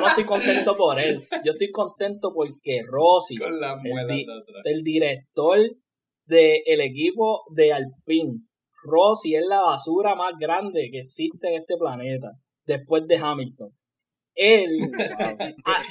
[0.00, 1.26] no, estoy contento por él.
[1.44, 3.60] Yo estoy contento porque Rossi, el,
[4.64, 5.58] el, director
[6.26, 8.40] del equipo de Alpine,
[8.84, 12.32] Rossi es la basura más grande que existe en este planeta,
[12.66, 13.70] después de Hamilton.
[14.40, 14.70] Él,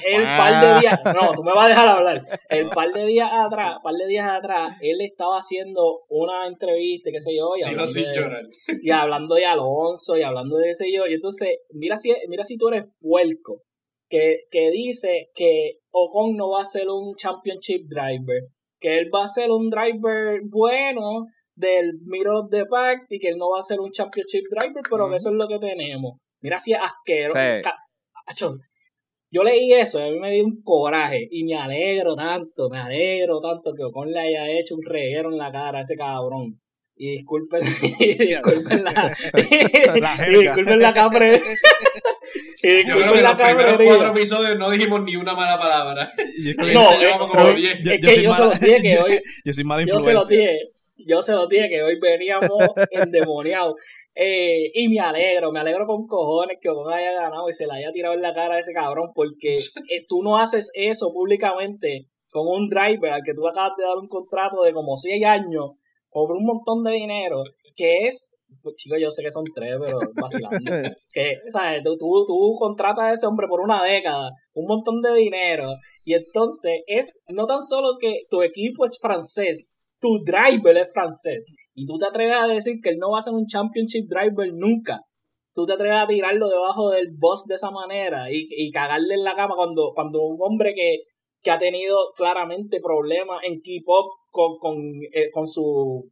[0.06, 2.26] el par de días, no, tú me vas a dejar hablar.
[2.48, 7.20] El par de días atrás, par de días atrás, él estaba haciendo una entrevista, qué
[7.20, 11.06] sé yo, y hablando, de, y hablando de Alonso, y hablando de ese yo.
[11.06, 13.64] Y entonces, mira si, mira si tú eres puerco,
[14.08, 18.44] que, que dice que Ocon no va a ser un championship driver,
[18.80, 23.36] que él va a ser un driver bueno, del Miro de Pack y que él
[23.36, 26.14] no va a ser un championship driver, pero que eso es lo que tenemos.
[26.40, 27.36] Mira si es asqueroso.
[29.30, 32.78] Yo leí eso y a mí me dio un coraje y me alegro tanto, me
[32.78, 36.58] alegro tanto que Ocon le haya hecho un reguero en la cara a ese cabrón.
[36.96, 39.16] Y disculpen, disculpen la,
[40.28, 41.40] y disculpen la capre.
[42.62, 43.62] y disculpen la capre.
[43.78, 46.12] Los cuatro episodios no dijimos ni una mala palabra.
[46.56, 46.90] no,
[47.54, 49.20] es, es que yo se los dije que hoy.
[49.44, 50.72] Yo soy mala Yo se los dije
[51.08, 52.50] yo se los dije que hoy veníamos
[52.90, 53.74] endemoniados.
[54.14, 57.74] Eh, y me alegro, me alegro con cojones que Ocon haya ganado y se la
[57.74, 59.54] haya tirado en la cara a ese cabrón, porque
[59.90, 63.96] eh, tú no haces eso públicamente con un driver al que tú acabas de dar
[63.96, 65.70] un contrato de como 6 años
[66.10, 67.42] por un montón de dinero,
[67.76, 70.90] que es, pues, chicos, yo sé que son tres, pero vacilando.
[71.12, 71.82] que, ¿sabes?
[71.84, 75.68] Tú, tú, tú contratas a ese hombre por una década, un montón de dinero,
[76.04, 81.52] y entonces es no tan solo que tu equipo es francés, tu driver es francés
[81.74, 84.52] y tú te atreves a decir que él no va a ser un championship driver
[84.52, 85.00] nunca.
[85.54, 89.24] Tú te atreves a tirarlo debajo del boss de esa manera y, y cagarle en
[89.24, 90.98] la cama cuando, cuando un hombre que,
[91.42, 94.76] que ha tenido claramente problemas en keep up con, con,
[95.12, 96.10] eh, con su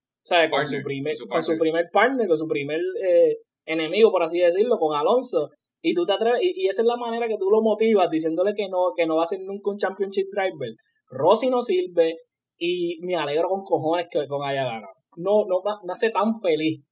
[0.51, 4.77] Con, su primer, con su primer partner, con su primer eh, enemigo, por así decirlo,
[4.79, 5.51] con Alonso.
[5.81, 8.55] Y tú te atreves, y, y, esa es la manera que tú lo motivas, diciéndole
[8.55, 10.71] que no, que no va a ser nunca un championship driver.
[11.09, 12.17] Rossi no sirve,
[12.59, 14.93] y me alegro con cojones que con haya ganado.
[15.17, 16.83] No, no me hace tan feliz.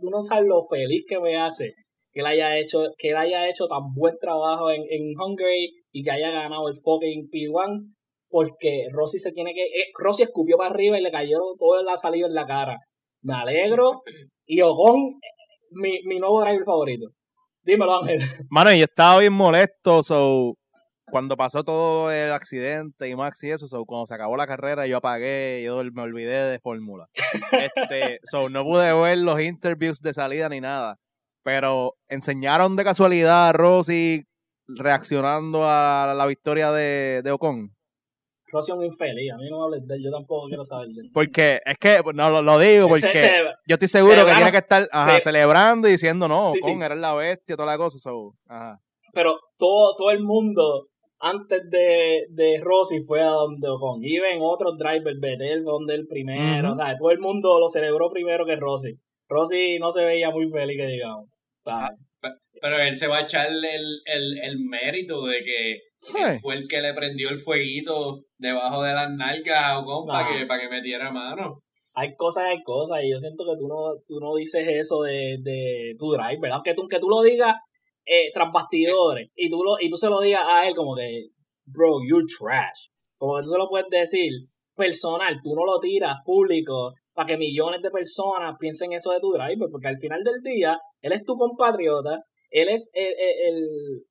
[0.00, 1.74] Tú no sabes lo feliz que me hace
[2.16, 6.02] que él haya hecho, que él haya hecho tan buen trabajo en, en Hungary y
[6.02, 7.92] que haya ganado el fucking P1
[8.30, 11.98] porque Rossi se tiene que, eh, Rossi escupió para arriba y le cayó todo la
[11.98, 12.78] salida en la cara.
[13.20, 14.02] Me alegro
[14.46, 15.20] y Ocon,
[15.72, 17.08] mi, mi nuevo driver favorito.
[17.62, 18.20] Dímelo, Ángel.
[18.48, 20.54] Mano, yo estaba bien molesto, so
[21.10, 24.96] cuando pasó todo el accidente y Max y eso, cuando se acabó la carrera, yo
[24.96, 27.08] apagué, yo me olvidé de fórmula.
[27.52, 30.98] Este, so, no pude ver los interviews de salida ni nada.
[31.42, 34.24] Pero enseñaron de casualidad a Rossi
[34.66, 37.72] reaccionando a la victoria de, de Ocon.
[38.48, 40.88] Rossi es un infeliz, a mí no me hables de él, yo tampoco quiero saber
[40.88, 41.10] de él.
[41.12, 44.88] Porque, es que, no lo, digo porque yo estoy seguro que tiene que estar
[45.20, 47.98] celebrando y diciendo, no, Ocon, eres la bestia, toda la cosa.
[47.98, 48.80] So, ajá.
[49.12, 50.88] Pero todo, todo el mundo
[51.18, 54.00] antes de, de Rossi fue a donde Ocon.
[54.02, 56.72] Y ven otros drivers, Vettel donde el primero.
[56.72, 58.94] o sea, todo el mundo lo celebró primero que Rossi.
[59.28, 61.28] Rossi no se veía muy feliz, que digamos.
[61.64, 61.90] Ah,
[62.60, 66.80] pero él se va a echar el, el, el mérito de que fue el que
[66.80, 71.10] le prendió el fueguito debajo de las nalgas a Ocon para que, para que metiera
[71.10, 71.62] mano.
[71.94, 75.38] Hay cosas, hay cosas, y yo siento que tú no, tú no dices eso de,
[75.40, 76.52] de tu driver.
[76.52, 77.54] Aunque tú, que tú lo digas
[78.06, 81.28] eh, tras bastidores y tú, lo, y tú se lo digas a él como que,
[81.64, 82.88] bro, you're trash.
[83.18, 84.32] Como que tú se lo puedes decir
[84.74, 89.32] personal, tú no lo tiras público para que millones de personas piensen eso de tu
[89.32, 94.04] driver, porque al final del día, él es tu compatriota, él es el,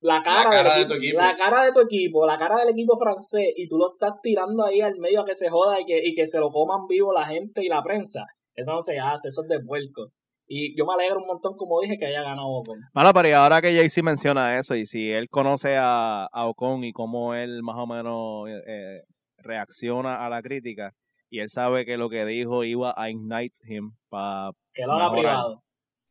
[0.00, 3.52] la, cara de tu equipo, la cara de tu equipo, la cara del equipo francés,
[3.56, 6.14] y tú lo estás tirando ahí al medio a que se joda y que, y
[6.14, 8.24] que se lo coman vivo la gente y la prensa.
[8.54, 10.08] Eso no se hace, eso es de puerco.
[10.50, 12.80] Y yo me alegro un montón, como dije, que haya ganado Ocon.
[12.94, 16.84] Bueno, pero y ahora que Jay-Z menciona eso, y si él conoce a, a Ocon
[16.84, 19.02] y cómo él más o menos eh,
[19.36, 20.94] reacciona a la crítica,
[21.30, 24.52] y él sabe que lo que dijo iba a ignite him para.
[24.72, 25.62] Que lo haga privado.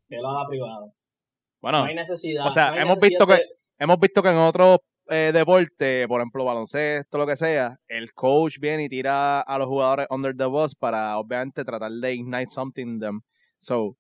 [0.08, 0.94] Que lo haga privado.
[1.60, 2.46] Bueno, no hay necesidad.
[2.46, 3.42] O sea, hemos, visto que,
[3.80, 4.78] hemos visto que en otros
[5.10, 9.68] eh, deportes, por ejemplo, baloncesto, lo que sea, el coach viene y tira a los
[9.68, 13.22] jugadores under the bus para, obviamente, tratar de ignite something in them.
[13.60, 13.98] So,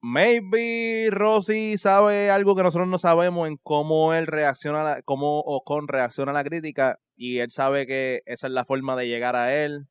[0.00, 5.88] maybe Rossi sabe algo que nosotros no sabemos en cómo él reacciona, la, cómo Ocon
[5.88, 9.62] reacciona a la crítica y él sabe que esa es la forma de llegar a
[9.62, 9.86] él.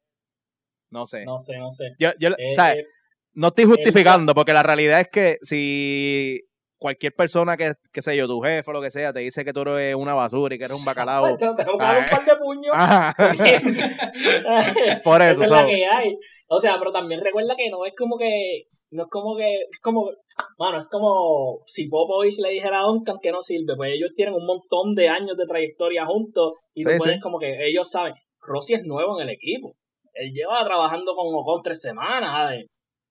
[0.89, 1.26] No sé.
[1.26, 1.95] No sé, no sé.
[1.99, 2.86] Yo, yo, eh, eh,
[3.34, 6.41] no estoy justificando porque la realidad es que si
[6.80, 9.53] cualquier persona que, que sé yo, tu jefe o lo que sea, te dice que
[9.53, 11.28] tú eres una basura y que eres un bacalao.
[11.38, 12.76] te tengo que dar un par de puños.
[15.03, 15.43] Por eso.
[15.43, 16.18] es la que hay.
[16.47, 19.80] O sea, pero también recuerda que no es como que no es como que, es
[19.82, 20.12] como,
[20.58, 24.34] bueno, es como si Popovich le dijera a Duncan que no sirve, pues ellos tienen
[24.34, 28.74] un montón de años de trayectoria juntos y sí, pueden como que ellos saben, Rossi
[28.74, 29.76] es nuevo en el equipo,
[30.14, 32.56] él lleva trabajando con Ocon tres semanas,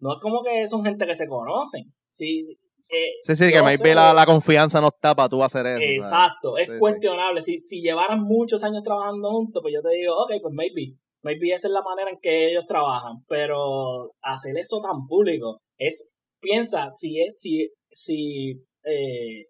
[0.01, 2.43] no es como que son gente que se conocen, sí,
[2.91, 5.83] eh, sí, sí, que maybe la, la, confianza no está para tú hacer eso.
[5.83, 7.43] Exacto, es cuestionable.
[7.43, 10.97] Si, si llevaran muchos años trabajando juntos, pues yo te digo, ok, pues maybe.
[11.23, 13.25] Maybe esa es la manera en que ellos trabajan.
[13.29, 18.51] Pero hacer eso tan público es, piensa, si es, si, si,
[18.85, 19.47] eh,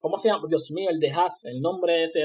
[0.00, 0.44] ¿cómo se llama?
[0.48, 2.22] Dios mío, el de Haas, el nombre ese.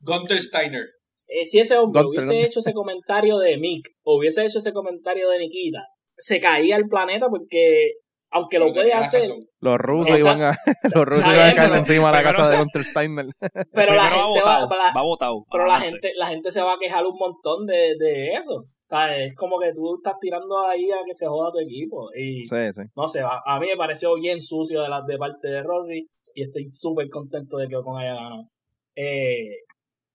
[0.00, 0.84] Gunther Steiner.
[1.28, 5.28] Eh, si ese hombre hubiese hecho ese comentario de Mick, o hubiese hecho ese comentario
[5.30, 5.80] de Nikita,
[6.16, 7.92] se caía el planeta porque
[8.32, 9.30] aunque lo puede hacer.
[9.60, 10.56] Los rusos iban a,
[10.92, 13.26] los rusos iban a caer encima de la casa de Gunter Steiner.
[13.72, 17.04] Pero la gente va, va, votado, Pero la gente, la gente se va a quejar
[17.06, 18.64] un montón de, de eso.
[18.82, 22.10] Sea, es como que tú estás tirando ahí a que se joda tu equipo.
[22.14, 22.82] Y sí, sí.
[22.96, 26.42] no sé, a, mí me pareció bien sucio de, la, de parte de Rossi y
[26.42, 28.48] estoy súper contento de que Ocon haya ganado.
[28.96, 29.58] Eh,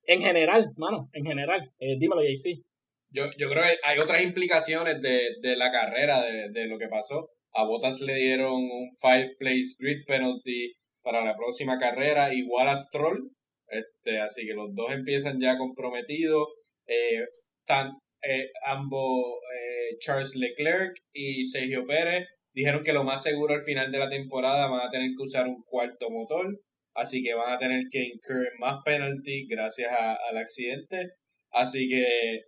[0.03, 2.61] en general, mano, en general, eh, dímelo, JC.
[3.09, 6.87] Yo, yo creo que hay otras implicaciones de, de la carrera, de, de lo que
[6.89, 12.69] pasó a Bottas le dieron un five place grid penalty para la próxima carrera, igual
[12.69, 13.31] a Stroll.
[13.67, 16.47] Este, así que los dos empiezan ya comprometidos.
[16.85, 17.25] Eh,
[17.65, 23.61] tan, eh, ambos, eh, Charles Leclerc y Sergio Pérez, dijeron que lo más seguro al
[23.61, 26.59] final de la temporada van a tener que usar un cuarto motor.
[26.93, 31.11] Así que van a tener que incurrir más penalty gracias al accidente.
[31.51, 32.43] Así que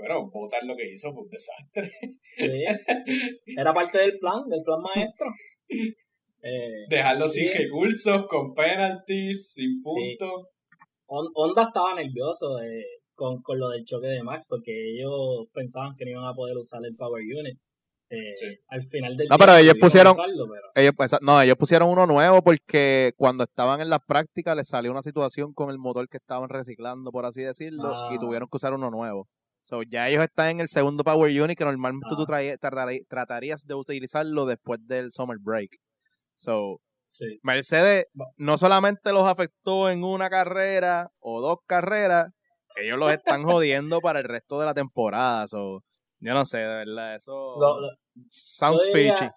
[0.00, 1.90] bueno, votar lo que hizo fue un desastre.
[3.46, 5.26] Era parte del plan, del plan maestro.
[6.42, 10.46] Eh, Dejarlo sin recursos, con penalties, sin puntos.
[11.06, 12.56] Honda estaba nervioso
[13.20, 16.56] con, con lo del choque de Max porque ellos pensaban que no iban a poder
[16.56, 17.58] usar el Power Unit.
[18.12, 20.16] Eh, al final del no, pero ellos pusieron
[20.74, 25.02] Ellos, no, ellos pusieron uno nuevo porque cuando estaban en las prácticas les salió una
[25.02, 28.18] situación con el motor que estaban reciclando, por así decirlo, y ah.
[28.18, 29.28] tuvieron que usar uno nuevo.
[29.62, 33.02] So, ya ellos están en el segundo Power Unit que normalmente tú ah.
[33.06, 35.76] tratarías de utilizarlo después del Summer Break.
[36.36, 36.80] So,
[37.42, 38.06] Mercedes
[38.36, 42.32] no solamente los afectó en una carrera o dos carreras,
[42.76, 45.48] ellos los están jodiendo para el resto de la temporada.
[45.48, 45.82] So,
[46.20, 47.56] yo no sé, de verdad, eso
[48.28, 49.30] sounds fishy.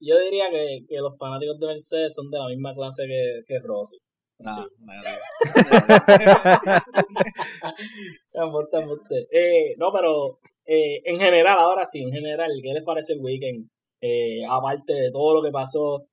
[0.00, 3.60] Yo diría que, que, los fanáticos de Mercedes son de la misma clase que, que
[3.60, 3.98] Rossi.
[4.38, 4.50] No,
[9.30, 13.68] eh, no, pero eh, en general, ahora sí, en general, ¿qué les parece el weekend?
[14.00, 16.06] Eh, aparte de todo lo que pasó,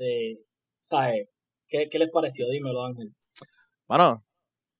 [0.00, 0.38] eh,
[0.80, 1.28] ¿sabes?
[1.68, 2.48] ¿Qué, ¿Qué, les pareció?
[2.48, 3.12] Dímelo, Ángel.
[3.86, 4.24] Bueno,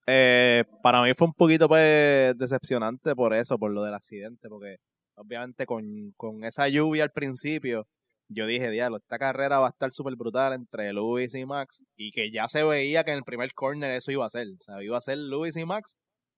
[0.07, 4.77] eh, para mí fue un poquito pues, decepcionante por eso, por lo del accidente, porque
[5.15, 7.87] obviamente con, con esa lluvia al principio,
[8.27, 12.11] yo dije, diablo, esta carrera va a estar súper brutal entre Luis y Max, y
[12.11, 14.83] que ya se veía que en el primer corner eso iba a ser, o sea,
[14.83, 15.97] iba a ser Luis y Max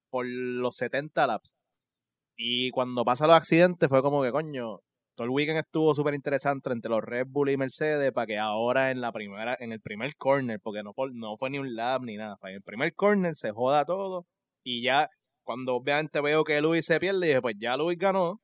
[0.10, 1.56] por los 70 laps.
[2.36, 4.80] Y cuando pasa los accidentes fue como que, coño,
[5.16, 8.92] todo el weekend estuvo súper interesante entre los Red Bull y Mercedes para que ahora
[8.92, 12.38] en la primera, en el primer corner, porque no, fue ni un lap ni nada,
[12.38, 14.26] fue en el primer corner se joda todo
[14.64, 15.10] y ya
[15.44, 18.42] cuando obviamente veo que Luis se pierde, dije, pues ya Luis ganó,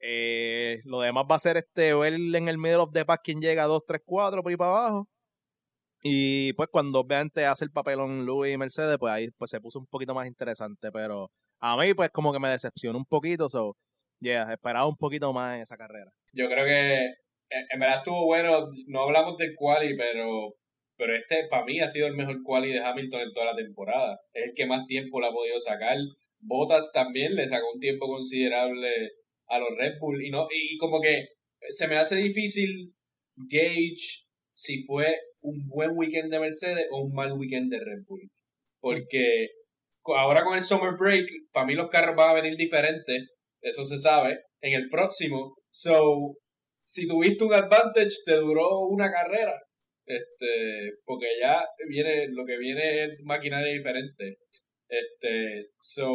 [0.00, 3.40] eh, lo demás va a ser este, ver en el middle of the pack quien
[3.40, 5.08] llega 2, 3, 4 por ahí para abajo.
[6.02, 9.78] Y pues cuando obviamente hace el papelón Louis y Mercedes, pues ahí pues se puso
[9.78, 13.76] un poquito más interesante, pero a mí pues como que me decepcionó un poquito, so,
[14.20, 16.10] yeah, esperaba un poquito más en esa carrera.
[16.32, 17.14] Yo creo que
[17.50, 20.54] en verdad estuvo bueno, no hablamos del quali, pero
[20.96, 24.20] pero este para mí ha sido el mejor quali de Hamilton en toda la temporada.
[24.32, 25.96] Es el que más tiempo le ha podido sacar.
[26.38, 28.90] Bottas también le sacó un tiempo considerable
[29.46, 31.26] a los Red Bull y no y como que
[31.70, 32.94] se me hace difícil
[33.36, 38.28] gauge si fue un buen weekend de Mercedes o un mal weekend de Red Bull.
[38.80, 39.48] Porque
[40.04, 43.30] ahora con el summer break, para mí los carros van a venir diferentes,
[43.62, 45.54] eso se sabe, en el próximo.
[45.70, 46.34] So,
[46.84, 49.54] si tuviste un advantage, te duró una carrera.
[50.06, 54.36] Este, porque ya viene, lo que viene es maquinaria diferente.
[54.88, 56.10] Este, so,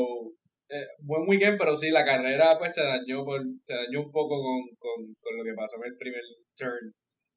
[0.70, 4.42] eh, buen weekend, pero sí, la carrera pues se dañó por, se dañó un poco
[4.42, 6.22] con, con, con lo que pasó en el primer
[6.58, 6.92] turn.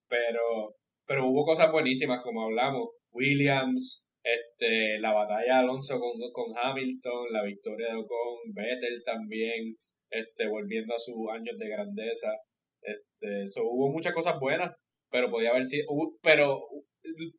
[0.08, 0.68] Pero
[1.08, 2.90] pero hubo cosas buenísimas, como hablamos.
[3.10, 9.74] Williams, este, la batalla de Alonso con, con Hamilton, la victoria de Ocon, Vettel también,
[10.10, 12.28] este, volviendo a sus años de grandeza.
[12.80, 14.74] Este, hubo muchas cosas buenas,
[15.10, 15.86] pero podía haber sido,
[16.22, 16.60] pero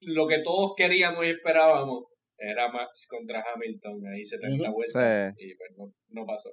[0.02, 2.06] lo que todos queríamos y esperábamos
[2.38, 6.50] era Max contra Hamilton, ahí se uh vuelta y pues no, no pasó.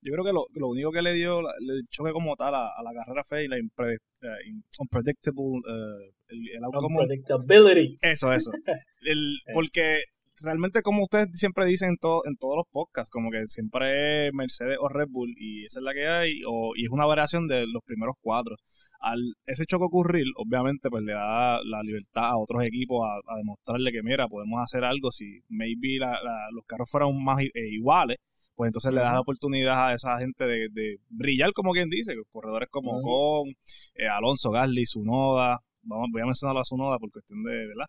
[0.00, 2.92] Yo creo que lo, lo único que le dio el choque como tal a, la
[2.92, 7.98] carrera fe y la impre, uh, unpredictable uh, el, Unpredictability.
[8.02, 8.50] Eso, eso.
[9.06, 9.52] El, eh.
[9.52, 10.02] porque
[10.44, 14.34] realmente como ustedes siempre dicen en, todo, en todos los podcasts, como que siempre es
[14.34, 17.48] Mercedes o Red Bull y esa es la que hay o, y es una variación
[17.48, 18.56] de los primeros cuatro.
[19.00, 23.92] Al ese choque ocurrir, obviamente pues le da la libertad a otros equipos a, demostrarle
[23.92, 25.98] que mira, podemos hacer algo si maybe
[26.52, 28.18] los carros fueran más eh, iguales
[28.54, 32.68] pues entonces le das la oportunidad a esa gente de, brillar, como quien dice, corredores
[32.70, 33.50] como Con,
[33.94, 37.86] eh, Alonso Gasly, Sunoda, vamos, voy a mencionar a Sunoda por cuestión de, ¿verdad?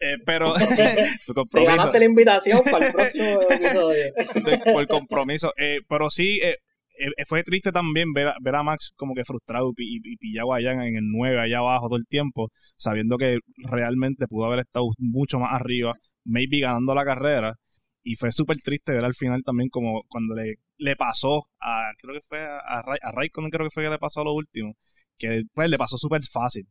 [0.00, 0.54] Eh, pero
[1.50, 4.12] Te ganaste la invitación para el próximo episodio.
[4.74, 5.52] por compromiso.
[5.56, 6.56] Eh, pero sí, eh,
[6.98, 10.52] eh, fue triste también ver a, ver a Max como que frustrado y, y, pillado
[10.52, 14.86] allá en el 9, allá abajo todo el tiempo, sabiendo que realmente pudo haber estado
[14.98, 15.94] mucho más arriba,
[16.24, 17.54] maybe ganando la carrera
[18.02, 22.14] y fue súper triste ver al final también como cuando le, le pasó a, creo
[22.14, 24.74] que fue a, a, Raikkonen, creo que fue que le pasó a lo último,
[25.18, 26.66] que pues le pasó súper fácil.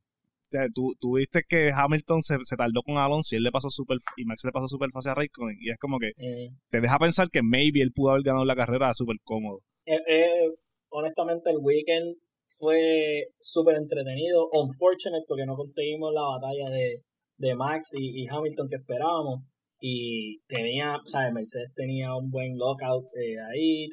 [0.50, 3.52] O sea, tú, tú, viste que Hamilton se, se, tardó con Alonso y él le
[3.52, 6.50] pasó súper, y Max le pasó súper fácil a Raikkonen y es como que eh.
[6.72, 9.60] te deja pensar que maybe él pudo haber ganado la carrera súper cómodo.
[9.86, 10.50] Eh, eh,
[10.89, 12.18] honestamente el weekend
[12.58, 17.04] fue súper entretenido, unfortunate porque no conseguimos la batalla de,
[17.38, 19.43] de Max y, y Hamilton que esperábamos
[19.80, 21.32] y tenía, ¿sabes?
[21.32, 23.06] Mercedes tenía un buen lockout
[23.54, 23.88] ahí,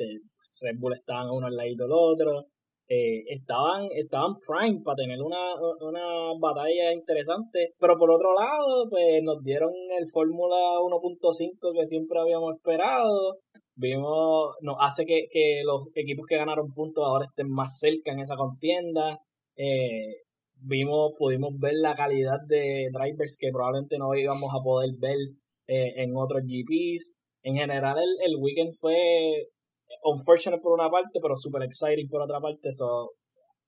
[0.62, 2.46] Red Bull estaban uno al lado del otro,
[2.88, 9.22] eh, estaban, estaban prime para tener una, una batalla interesante, pero por otro lado, pues
[9.24, 13.38] nos dieron el Fórmula 1.5 que siempre habíamos esperado,
[13.74, 18.20] vimos, nos hace que, que los equipos que ganaron puntos ahora estén más cerca en
[18.20, 19.18] esa contienda,
[19.56, 20.22] eh,
[20.60, 25.16] vimos, pudimos ver la calidad de drivers que probablemente no íbamos a poder ver
[25.66, 27.18] eh, en otros GPs.
[27.42, 29.48] En general, el, el weekend fue
[30.06, 32.72] unfortunate por una parte, pero super exciting por otra parte.
[32.72, 33.12] So,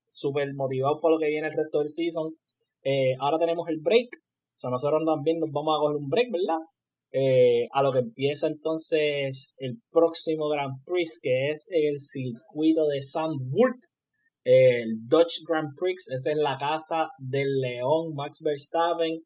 [0.06, 2.34] super motivado por lo que viene el resto del season.
[2.82, 4.08] Eh, ahora tenemos el break.
[4.54, 6.62] So, nosotros también nos vamos a coger un break, ¿verdad?
[7.10, 13.02] Eh, a lo que empieza entonces el próximo Grand Prix, que es el circuito de
[13.02, 13.78] Sandburg.
[14.44, 19.20] El Dutch Grand Prix, esa es la casa del León Max Verstappen.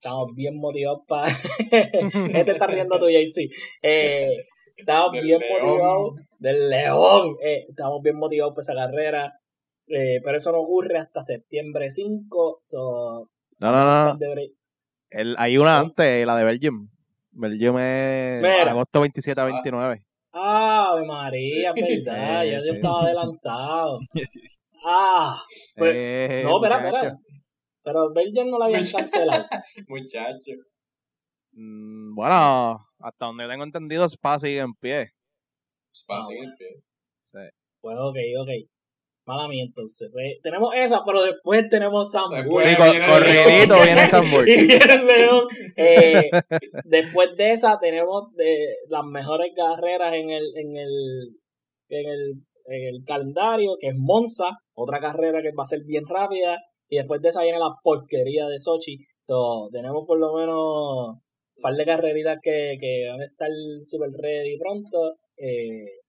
[0.00, 1.28] Estamos bien motivados para.
[1.70, 3.48] este está riendo tú, JC.
[3.82, 4.36] Eh,
[4.76, 6.14] estamos bien motivados.
[6.38, 7.36] Del León.
[7.42, 9.40] Eh, estamos bien motivados para esa carrera.
[9.86, 12.58] Eh, pero eso no ocurre hasta septiembre 5.
[12.62, 13.28] So,
[13.60, 14.18] no, no, no.
[15.10, 16.88] El, hay una antes, la de Belgium.
[17.30, 20.04] Belgium es agosto 27 a 29.
[20.32, 22.44] Ah, María, verdad.
[22.44, 23.98] ya yo estaba adelantado.
[24.86, 25.34] Ah,
[25.76, 27.18] pues, eh, no, espera, espera.
[27.82, 29.46] Pero Belgium no la habían cancelado.
[29.88, 30.52] Muchacho.
[31.56, 35.12] Mm, bueno, hasta donde tengo entendido, Spa sigue en pie.
[35.92, 36.82] Spa ah, sigue en pie.
[37.22, 37.38] Sí.
[37.80, 38.48] Pues ok, ok.
[39.26, 40.10] Mala mía, entonces.
[40.12, 42.62] Pues, tenemos esa, pero después tenemos Samburg.
[42.62, 44.48] Sí, corridito viene Samburg.
[44.48, 45.46] y viene León.
[45.76, 46.30] Eh,
[46.84, 51.28] después de esa tenemos de las mejores carreras en el, en el,
[51.88, 52.32] en el,
[52.66, 56.58] en el calendario, que es Monza, otra carrera que va a ser bien rápida.
[56.88, 58.98] Y después de esa viene la porquería de Sochi.
[59.22, 61.18] So, tenemos por lo menos
[61.56, 63.50] un par de carreritas que, que van a estar
[63.82, 65.18] super ready pronto.
[65.36, 66.04] Eh,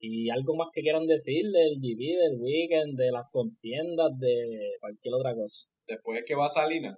[0.00, 5.14] y algo más que quieran decir del GP, del weekend, de las contiendas, de cualquier
[5.14, 5.68] otra cosa.
[5.86, 6.96] Después que va Salina.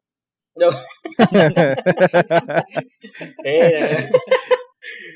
[3.45, 4.11] eh,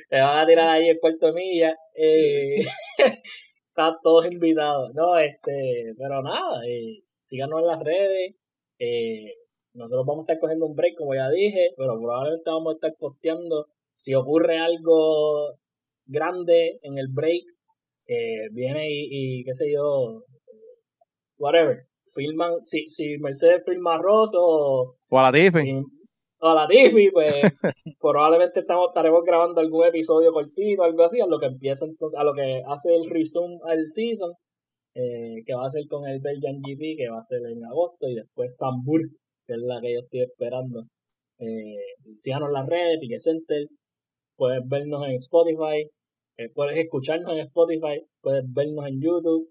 [0.09, 1.77] te van a tirar ahí el cuarto de milla.
[1.97, 2.61] Eh,
[3.69, 4.95] están todos invitados.
[4.95, 8.37] No, este, pero nada, eh, síganos en las redes.
[8.79, 9.35] Eh,
[9.75, 12.95] nosotros vamos a estar cogiendo un break, como ya dije, pero probablemente vamos a estar
[12.99, 13.67] posteando.
[13.97, 15.55] Si ocurre algo
[16.07, 17.43] grande en el break,
[18.07, 20.23] eh, viene y, y, qué sé yo,
[21.39, 21.87] whatever.
[22.15, 25.83] Filman, si, si Mercedes filma a Ross o, o a la Tiffy.
[26.39, 27.33] o a la Tiffy, pues
[28.01, 32.23] probablemente estamos, estaremos grabando algún episodio cortito, algo así, a lo que empieza entonces, a
[32.23, 34.33] lo que hace el resume al season,
[34.95, 38.07] eh, que va a ser con el Belgian GP, que va a ser en agosto,
[38.09, 39.01] y después Sambur,
[39.47, 40.87] que es la que yo estoy esperando.
[41.39, 43.67] Eh, síganos en las redes, Pique Center,
[44.37, 45.91] puedes vernos en Spotify,
[46.37, 49.51] eh, puedes escucharnos en Spotify, puedes vernos en YouTube.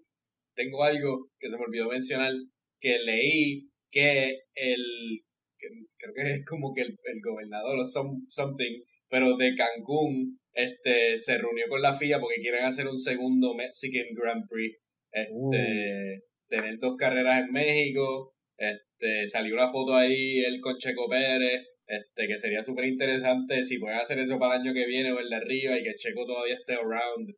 [0.54, 2.32] Tengo algo que se me olvidó mencionar,
[2.80, 5.22] que leí que el,
[5.58, 11.38] creo que es como que el, el gobernador o something, pero de Cancún, este, se
[11.38, 14.78] reunió con la FIA porque quieren hacer un segundo Mexican Grand Prix,
[15.10, 16.20] este, uh.
[16.48, 18.93] tener dos carreras en México, este,
[19.26, 23.98] salió una foto ahí él con Checo Pérez, este, que sería súper interesante si pueden
[23.98, 26.54] hacer eso para el año que viene o el de arriba y que Checo todavía
[26.54, 27.28] esté around,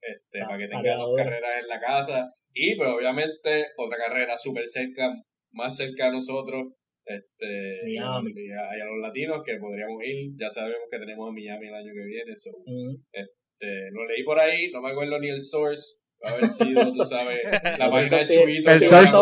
[0.00, 2.32] este, para que tenga dos carreras en la casa.
[2.52, 5.12] Y pues obviamente otra carrera súper cerca,
[5.52, 6.72] más cerca de nosotros,
[7.04, 8.32] este, Miami.
[8.36, 11.92] Y a, los latinos que podríamos ir, ya sabemos que tenemos a Miami el año
[11.92, 16.50] que viene, este, lo leí por ahí, no me acuerdo ni el source, a ver
[16.50, 17.38] si tú sabes,
[17.78, 18.70] la página de Chubito.
[18.70, 19.16] El source,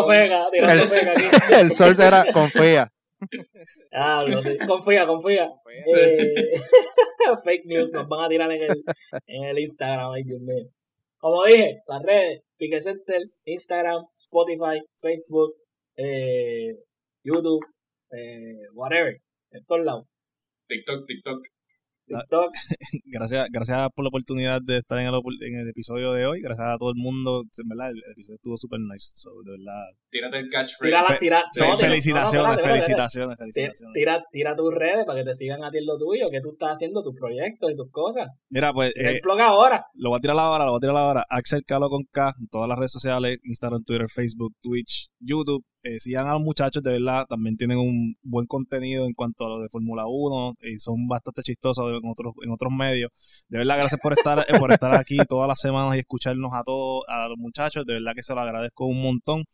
[0.53, 2.91] el, el source era confía.
[3.91, 4.23] Ah,
[4.67, 5.51] confía, confía.
[5.85, 6.51] Eh,
[7.43, 8.83] fake news nos van a tirar en el,
[9.25, 10.69] en el Instagram, ay Dios mío.
[11.17, 15.55] Como dije, las redes, Pique Center, Instagram, Spotify, Facebook,
[15.97, 16.77] eh,
[17.23, 17.65] YouTube,
[18.11, 19.19] eh, whatever,
[19.51, 20.05] en todos lados.
[20.67, 21.47] TikTok, TikTok.
[23.05, 26.41] gracias, gracias por la oportunidad de estar en el, en el episodio de hoy.
[26.41, 27.43] Gracias a todo el mundo.
[27.57, 29.11] En verdad, el, episodio estuvo súper nice.
[29.45, 29.85] de verdad.
[30.09, 31.17] Tírate el catchphrase.
[31.19, 33.93] Tira, tira, felicitaciones, felicitaciones, felicitaciones.
[33.93, 36.71] Tira, tira tus redes para que te sigan a ti lo tuyo, que tú estás
[36.73, 38.27] haciendo tus proyectos y tus cosas.
[38.49, 38.91] Mira, pues.
[38.95, 39.85] Eh, blog ahora.
[39.93, 41.25] Lo voy a tirar ahora, lo voy a tirar ahora.
[41.29, 45.63] Axel Calo con K, en todas las redes sociales: Instagram, Twitter, Facebook, Twitch, YouTube.
[45.81, 49.49] Eh, sigan a los muchachos, de verdad, también tienen un buen contenido en cuanto a
[49.49, 53.11] lo de Fórmula 1 y son bastante chistosos en otros, en otros medios.
[53.47, 56.63] De verdad, gracias por estar, eh, por estar aquí todas las semanas y escucharnos a
[56.63, 59.45] todos, a los muchachos, de verdad que se lo agradezco un montón.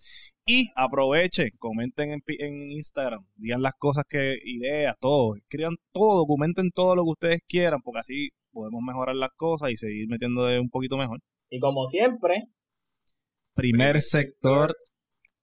[0.47, 6.71] Y aprovechen, comenten en, en Instagram, digan las cosas que, ideas, todo, escriban todo, documenten
[6.71, 10.59] todo lo que ustedes quieran, porque así podemos mejorar las cosas y seguir metiendo de
[10.59, 11.19] un poquito mejor.
[11.49, 12.45] Y como siempre,
[13.53, 14.75] primer, sector,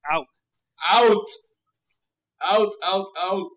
[0.02, 0.26] out.
[0.90, 1.26] Out.
[2.42, 3.50] Out, out, out.